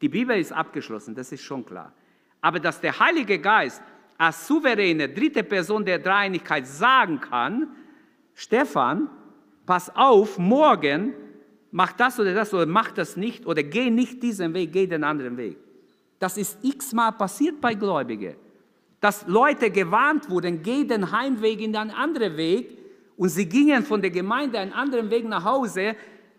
[0.00, 1.92] Die Bibel ist abgeschlossen, das ist schon klar.
[2.40, 3.82] Aber dass der Heilige Geist
[4.18, 7.68] als souveräne dritte Person der Dreieinigkeit sagen kann,
[8.34, 9.08] Stefan,
[9.66, 11.14] pass auf, morgen
[11.74, 15.02] mach das oder das oder mach das nicht oder geh nicht diesen Weg, geh den
[15.02, 15.56] anderen Weg.
[16.20, 18.36] Das ist x-mal passiert bei Gläubigen.
[19.00, 22.78] Dass Leute gewarnt wurden, geh den Heimweg in einen anderen Weg
[23.16, 25.96] und sie gingen von der Gemeinde einen anderen Weg nach Hause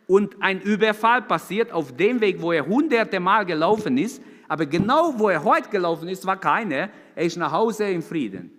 [0.08, 5.16] und ein Überfall passiert auf dem Weg, wo er hunderte Mal gelaufen ist, aber genau
[5.18, 6.90] wo er heute gelaufen ist, war keiner.
[7.14, 8.52] Er ist nach Hause in Frieden.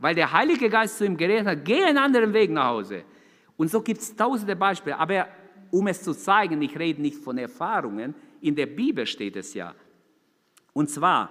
[0.00, 3.04] Weil der Heilige Geist zu ihm geredet hat, geh einen anderen Weg nach Hause.
[3.56, 4.98] Und so gibt es tausende Beispiele.
[4.98, 5.28] Aber
[5.74, 9.74] um es zu zeigen, ich rede nicht von Erfahrungen, in der Bibel steht es ja.
[10.72, 11.30] Und zwar,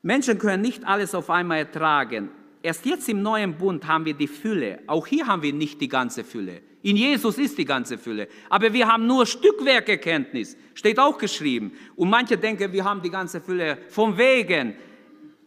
[0.00, 2.30] Menschen können nicht alles auf einmal ertragen.
[2.62, 4.80] Erst jetzt im neuen Bund haben wir die Fülle.
[4.86, 6.62] Auch hier haben wir nicht die ganze Fülle.
[6.80, 8.28] In Jesus ist die ganze Fülle.
[8.48, 10.56] Aber wir haben nur Stückwerkekenntnis.
[10.72, 11.72] Steht auch geschrieben.
[11.96, 13.76] Und manche denken, wir haben die ganze Fülle.
[13.90, 14.74] Von wegen.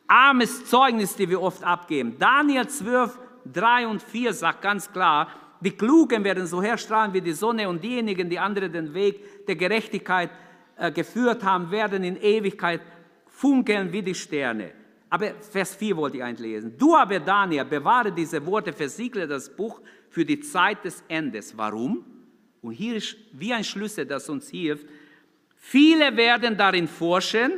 [0.06, 2.16] Armes Zeugnis, die wir oft abgeben.
[2.20, 3.18] Daniel 12,
[3.52, 5.30] 3 und 4 sagt ganz klar,
[5.62, 9.56] die Klugen werden so herstrahlen wie die Sonne und diejenigen, die andere den Weg der
[9.56, 10.30] Gerechtigkeit
[10.78, 12.82] äh, geführt haben, werden in Ewigkeit
[13.28, 14.72] funkeln wie die Sterne.
[15.10, 16.78] Aber Vers 4 wollte ich eigentlich lesen.
[16.78, 19.80] Du aber, Daniel, bewahre diese Worte, versiegle das Buch
[20.10, 21.58] für die Zeit des Endes.
[21.58, 22.04] Warum?
[22.62, 24.86] Und hier ist wie ein Schlüssel, das uns hilft.
[25.56, 27.54] Viele werden darin forschen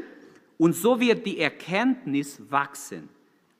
[0.57, 3.09] und so wird die Erkenntnis wachsen.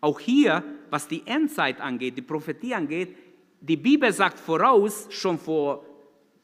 [0.01, 3.15] Auch hier, was die Endzeit angeht, die Prophetie angeht,
[3.61, 5.85] die Bibel sagt voraus, schon vor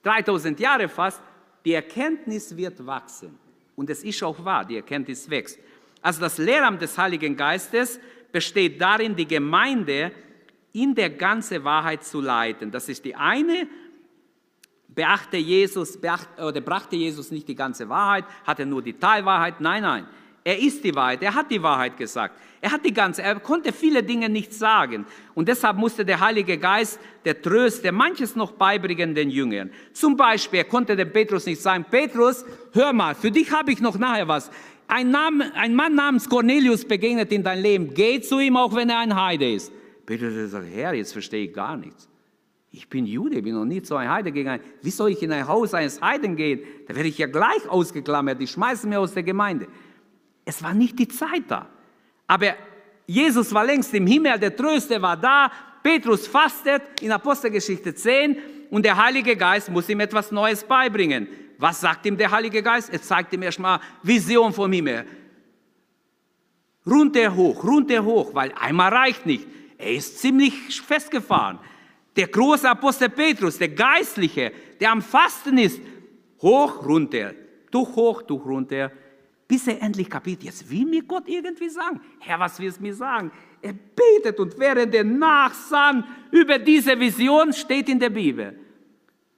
[0.03, 1.21] 3000 Jahren fast,
[1.63, 3.37] die Erkenntnis wird wachsen.
[3.75, 5.59] Und es ist auch wahr, die Erkenntnis wächst.
[6.01, 7.99] Also das Lehramt des Heiligen Geistes
[8.31, 10.11] besteht darin, die Gemeinde
[10.73, 12.69] in der ganzen Wahrheit zu leiten.
[12.69, 13.67] Das ist die eine.
[14.87, 19.59] Beachte Jesus, beacht, oder brachte Jesus nicht die ganze Wahrheit, hatte nur die Teilwahrheit.
[19.59, 20.07] Nein, nein.
[20.47, 22.39] Er ist die Wahrheit, er hat die Wahrheit gesagt.
[22.61, 25.07] Er hat die ganze, er konnte viele Dinge nicht sagen.
[25.33, 29.71] Und deshalb musste der Heilige Geist, der Tröster, manches noch beibringen den Jüngern.
[29.91, 33.81] Zum Beispiel, er konnte dem Petrus nicht sagen, Petrus, hör mal, für dich habe ich
[33.81, 34.51] noch nachher was.
[34.87, 37.91] Ein, Name, ein Mann namens Cornelius begegnet in dein Leben.
[37.95, 39.71] Geh zu ihm, auch wenn er ein Heide ist.
[40.05, 42.07] Petrus sagt, Herr, jetzt verstehe ich gar nichts.
[42.71, 44.61] Ich bin Jude, bin noch nie zu einem Heide gegangen.
[44.83, 46.59] Wie soll ich in ein Haus eines Heiden gehen?
[46.87, 48.39] Da werde ich ja gleich ausgeklammert.
[48.39, 49.67] Die schmeißen mir aus der Gemeinde.
[50.45, 51.67] Es war nicht die Zeit da.
[52.27, 52.53] Aber
[53.07, 55.51] Jesus war längst im Himmel, der Tröster war da,
[55.83, 58.37] Petrus fastet in Apostelgeschichte 10
[58.71, 61.27] und der Heilige Geist muss ihm etwas Neues beibringen.
[61.57, 62.91] Was sagt ihm der Heilige Geist?
[62.91, 65.05] Er zeigt ihm erstmal Vision vom Himmel.
[66.85, 69.47] Runter hoch, runter hoch, weil einmal reicht nicht.
[69.77, 71.59] Er ist ziemlich festgefahren.
[72.15, 75.79] Der große Apostel Petrus, der Geistliche, der am Fasten ist,
[76.41, 77.33] hoch, runter,
[77.71, 78.91] durch hoch, durch runter,
[79.47, 82.01] bis er endlich kapiert, jetzt will mir Gott irgendwie sagen.
[82.19, 83.31] Herr, was willst du mir sagen?
[83.61, 88.59] Er betet und während er nachsann über diese Vision steht in der Bibel.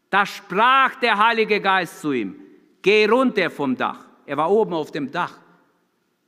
[0.10, 2.36] Da sprach der Heilige Geist zu ihm,
[2.82, 4.06] geh runter vom Dach.
[4.26, 5.40] Er war oben auf dem Dach.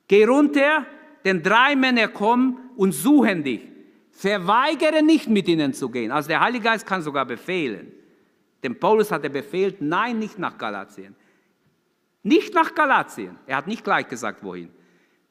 [0.07, 0.85] Geh runter,
[1.23, 3.61] denn drei Männer kommen und suchen dich.
[4.11, 6.11] Verweigere nicht mit ihnen zu gehen.
[6.11, 7.91] Also der Heilige Geist kann sogar befehlen.
[8.61, 11.15] Denn Paulus hat er befehlt, nein, nicht nach Galatien.
[12.23, 13.37] Nicht nach Galatien.
[13.47, 14.69] Er hat nicht gleich gesagt, wohin.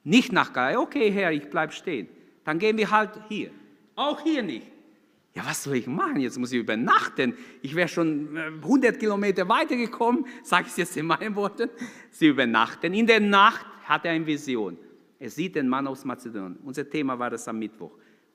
[0.05, 0.80] Nicht nach Galatien.
[0.80, 2.09] Okay, Herr, ich bleibe stehen.
[2.45, 3.51] Dann gehen wir halt hier.
[3.95, 4.66] Auch hier nicht.
[5.34, 6.20] Ja, was soll ich machen?
[6.20, 7.36] Jetzt muss ich übernachten.
[7.62, 11.70] Ich wäre schon 100 äh, Kilometer weitergekommen, sage ich es jetzt in meinen Worten.
[12.11, 12.93] Sie übernachten.
[12.93, 14.76] In der Nacht hat er eine Vision.
[15.18, 16.59] Er sieht den Mann aus Mazedonien.
[16.64, 17.93] Unser Thema war das am Mittwoch.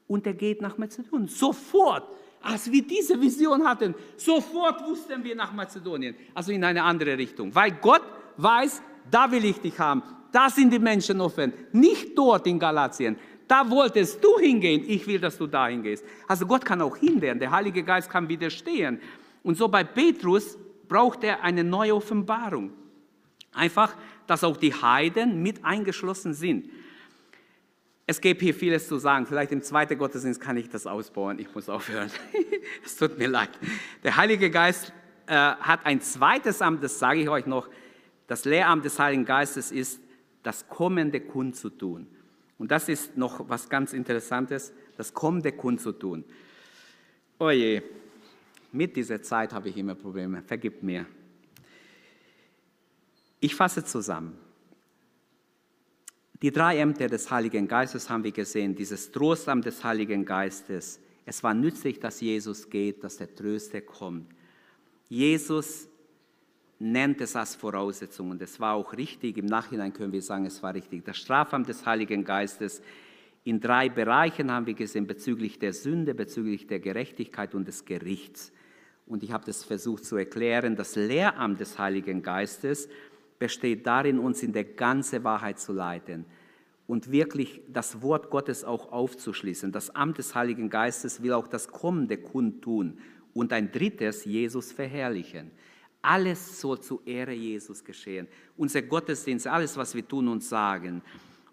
[0.08, 1.28] Und er geht nach Mazedonien.
[1.28, 2.08] Sofort,
[2.42, 6.16] als wir diese Vision hatten, sofort wussten wir nach Mazedonien.
[6.34, 7.54] Also in eine andere Richtung.
[7.54, 8.04] Weil Gott
[8.38, 10.04] weiß, da will ich dich haben.
[10.32, 11.54] Da sind die Menschen offen.
[11.72, 13.18] Nicht dort in Galatien.
[13.48, 14.84] Da wolltest du hingehen.
[14.88, 16.04] Ich will, dass du dahin gehst.
[16.28, 17.40] Also Gott kann auch hindern.
[17.40, 19.00] Der Heilige Geist kann widerstehen.
[19.44, 20.58] Und so bei Petrus
[20.88, 22.72] braucht er eine neue Offenbarung.
[23.54, 26.70] Einfach, dass auch die Heiden mit eingeschlossen sind.
[28.06, 29.26] Es gäbe hier vieles zu sagen.
[29.26, 31.40] Vielleicht im zweiten Gottesdienst kann ich das ausbauen.
[31.40, 32.10] Ich muss aufhören.
[32.86, 33.50] es tut mir leid.
[34.04, 34.92] Der Heilige Geist
[35.28, 37.70] äh, hat ein zweites Amt, das sage ich euch noch.
[38.28, 40.02] Das Lehramt des Heiligen Geistes ist,
[40.44, 42.08] das kommende kundzutun.
[42.58, 46.24] Und das ist noch was ganz Interessantes, das kommende kundzutun.
[47.40, 47.94] Oje, oh
[48.74, 50.42] mit dieser Zeit habe ich immer Probleme.
[50.42, 51.06] Vergib mir.
[53.40, 54.38] Ich fasse zusammen.
[56.42, 61.00] Die drei Ämter des Heiligen Geistes haben wir gesehen, dieses Trostamt des Heiligen Geistes.
[61.26, 64.34] Es war nützlich, dass Jesus geht, dass der Tröster kommt.
[65.08, 65.88] Jesus
[66.84, 69.38] nennt es als Voraussetzung und es war auch richtig.
[69.38, 71.06] Im Nachhinein können wir sagen, es war richtig.
[71.06, 72.82] Das Strafamt des Heiligen Geistes
[73.46, 78.52] in drei Bereichen haben wir gesehen, bezüglich der Sünde, bezüglich der Gerechtigkeit und des Gerichts.
[79.06, 80.76] Und ich habe das versucht zu erklären.
[80.76, 82.90] Das Lehramt des Heiligen Geistes
[83.40, 86.26] besteht darin, uns in der ganze Wahrheit zu leiten
[86.86, 89.72] und wirklich das Wort Gottes auch aufzuschließen.
[89.72, 92.98] Das Amt des Heiligen Geistes will auch das Kommende kundtun
[93.34, 95.52] und ein drittes, Jesus verherrlichen.
[96.04, 98.28] Alles soll zur Ehre Jesus geschehen.
[98.58, 101.02] Unser Gottesdienst, alles, was wir tun und sagen.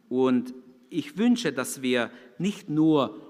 [0.09, 0.53] Und
[0.91, 3.21] ich wünsche, dass wir nicht nur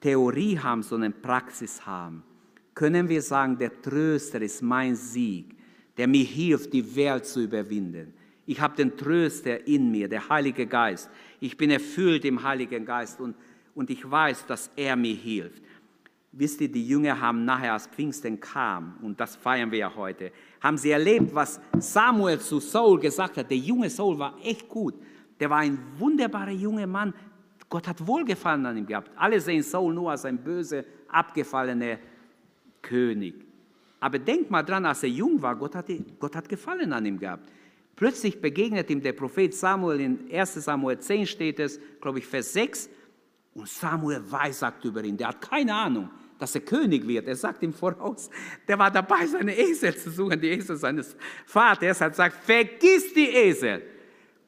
[0.00, 2.22] Theorie haben, sondern Praxis haben.
[2.74, 5.54] Können wir sagen, der Tröster ist mein Sieg,
[5.98, 8.14] der mir hilft, die Welt zu überwinden.
[8.46, 11.10] Ich habe den Tröster in mir, der Heilige Geist.
[11.40, 13.36] Ich bin erfüllt im Heiligen Geist und,
[13.74, 15.62] und ich weiß, dass er mir hilft.
[16.32, 20.30] Wisst ihr, die Jünger haben nachher, als Pfingsten kam, und das feiern wir ja heute,
[20.60, 23.50] haben sie erlebt, was Samuel zu Saul gesagt hat.
[23.50, 24.94] Der junge Saul war echt gut.
[25.40, 27.12] Der war ein wunderbarer junger Mann.
[27.68, 29.10] Gott hat Wohlgefallen an ihm gehabt.
[29.16, 31.98] Alle sehen Saul nur als ein böser, abgefallener
[32.80, 33.34] König.
[33.98, 35.86] Aber denk mal dran, als er jung war, Gott hat,
[36.18, 37.50] Gott hat Gefallen an ihm gehabt.
[37.96, 42.52] Plötzlich begegnet ihm der Prophet Samuel, in 1 Samuel 10 steht es, glaube ich, Vers
[42.54, 42.88] 6,
[43.54, 45.16] und Samuel weissagt über ihn.
[45.16, 47.28] Der hat keine Ahnung dass er König wird.
[47.28, 48.30] Er sagt ihm voraus,
[48.66, 51.14] der war dabei, seine Esel zu suchen, die Esel seines
[51.46, 52.00] Vaters.
[52.00, 53.82] Er hat gesagt, vergiss die Esel.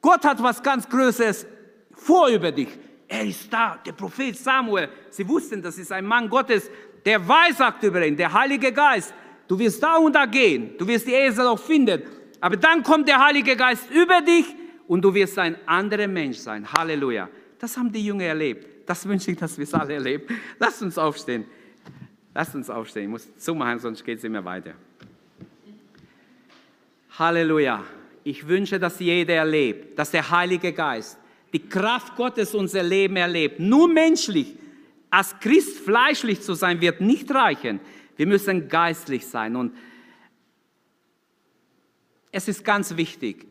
[0.00, 1.46] Gott hat was ganz Größeres
[1.92, 2.68] vor über dich.
[3.06, 4.88] Er ist da, der Prophet Samuel.
[5.10, 6.70] Sie wussten, das ist ein Mann Gottes,
[7.04, 9.12] der weissagt über ihn, der Heilige Geist.
[9.46, 12.02] Du wirst da und da gehen, du wirst die Esel auch finden.
[12.40, 14.46] Aber dann kommt der Heilige Geist über dich
[14.88, 16.66] und du wirst ein anderer Mensch sein.
[16.72, 17.28] Halleluja.
[17.58, 18.71] Das haben die Jünger erlebt.
[18.86, 20.24] Das wünsche ich, dass wir es alle erleben.
[20.58, 21.44] Lasst uns aufstehen.
[22.34, 23.04] Lasst uns aufstehen.
[23.04, 24.74] Ich muss zumachen, sonst geht es immer weiter.
[27.18, 27.84] Halleluja.
[28.24, 31.18] Ich wünsche, dass jeder erlebt, dass der Heilige Geist
[31.52, 33.60] die Kraft Gottes unser Leben erlebt.
[33.60, 34.54] Nur menschlich,
[35.10, 37.80] als Christ fleischlich zu sein, wird nicht reichen.
[38.16, 39.56] Wir müssen geistlich sein.
[39.56, 39.74] Und
[42.30, 43.46] es ist ganz wichtig,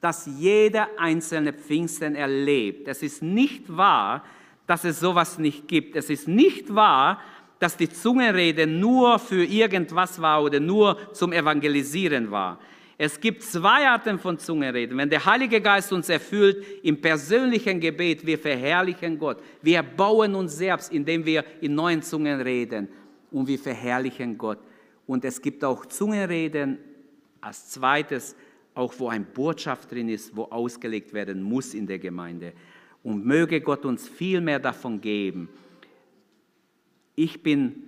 [0.00, 2.88] dass jeder einzelne Pfingsten erlebt.
[2.88, 4.24] Es ist nicht wahr,
[4.66, 5.96] dass es sowas nicht gibt.
[5.96, 7.20] Es ist nicht wahr,
[7.58, 12.58] dass die Zungenrede nur für irgendwas war oder nur zum Evangelisieren war.
[12.96, 14.96] Es gibt zwei Arten von Zungenreden.
[14.96, 19.38] Wenn der Heilige Geist uns erfüllt im persönlichen Gebet, wir verherrlichen Gott.
[19.62, 22.88] Wir bauen uns selbst, indem wir in neuen Zungen reden
[23.32, 24.58] und wir verherrlichen Gott.
[25.06, 26.78] Und es gibt auch Zungenreden
[27.40, 28.36] als zweites,
[28.74, 32.52] auch wo eine Botschaft drin ist, wo ausgelegt werden muss in der Gemeinde.
[33.04, 35.48] Und möge Gott uns viel mehr davon geben.
[37.14, 37.84] Ich bin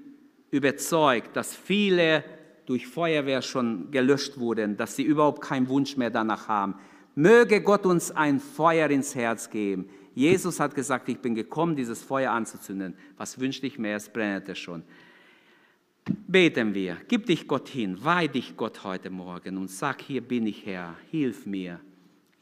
[0.52, 2.22] überzeugt, dass viele
[2.66, 6.76] durch Feuerwehr schon gelöscht wurden, dass sie überhaupt keinen Wunsch mehr danach haben.
[7.14, 9.88] Möge Gott uns ein Feuer ins Herz geben.
[10.14, 12.94] Jesus hat gesagt, ich bin gekommen, dieses Feuer anzuzünden.
[13.16, 13.96] Was wünscht ich mehr?
[13.96, 14.82] Es brennete schon.
[16.26, 16.98] Beten wir.
[17.08, 17.98] Gib dich Gott hin.
[18.04, 20.94] Weih dich Gott heute Morgen und sag, hier bin ich Herr.
[21.10, 21.80] Hilf mir.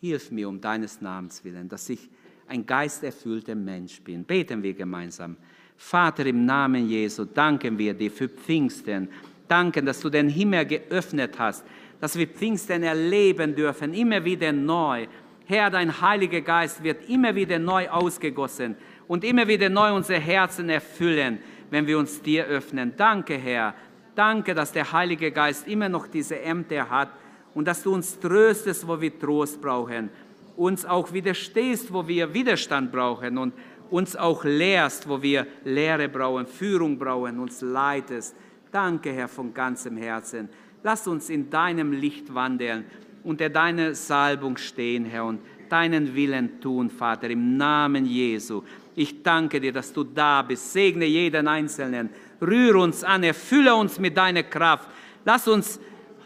[0.01, 2.11] Hilf mir um deines Namens willen, dass ich
[2.49, 4.24] ein geisterfüllter Mensch bin.
[4.24, 5.36] Beten wir gemeinsam.
[5.76, 9.09] Vater, im Namen Jesu danken wir dir für Pfingsten
[9.49, 11.64] danken, dass du den Himmel geöffnet hast,
[12.01, 15.07] dass wir Pfingsten erleben dürfen, immer wieder neu.
[15.47, 18.76] Herr, dein Heiliger Geist wird immer wieder neu ausgegossen
[19.07, 21.38] und immer wieder neu unsere Herzen erfüllen,
[21.70, 22.95] wenn wir uns dir öffnen.
[22.97, 23.74] Danke, Herr.
[24.14, 27.11] Danke, dass der Heilige Geist immer noch diese Ämter hat
[27.53, 30.09] und dass du uns tröstest, wo wir Trost brauchen,
[30.57, 33.55] uns auch widerstehst, wo wir Widerstand brauchen und
[33.91, 38.35] uns auch lehrst, wo wir Lehre brauchen, Führung brauchen, uns leitest.
[38.71, 40.49] Danke, Herr, von ganzem Herzen.
[40.83, 42.85] Lass uns in deinem Licht wandeln,
[43.23, 48.63] unter deiner Salbung stehen, Herr, und deinen Willen tun, Vater, im Namen Jesu.
[48.95, 50.73] Ich danke dir, dass du da bist.
[50.73, 52.11] Segne jeden Einzelnen.
[52.41, 54.89] Rühre uns an, erfülle uns mit deiner Kraft.
[55.25, 55.81] Lass uns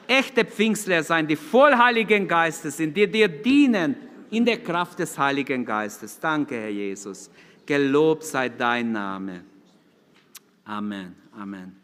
[0.07, 5.19] echte Pfingstler sein, die voll Heiligen Geistes sind, die dir dienen in der Kraft des
[5.19, 6.19] Heiligen Geistes.
[6.21, 7.31] Danke, Herr Jesus.
[7.67, 9.45] Gelobt sei dein Name.
[10.65, 11.15] Amen.
[11.39, 11.77] Amen.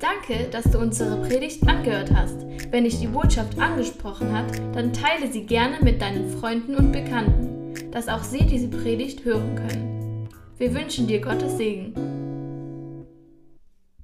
[0.00, 2.46] Danke, dass du unsere Predigt angehört hast.
[2.70, 7.90] Wenn dich die Botschaft angesprochen hat, dann teile sie gerne mit deinen Freunden und Bekannten,
[7.90, 10.28] dass auch sie diese Predigt hören können.
[10.58, 12.19] Wir wünschen dir Gottes Segen.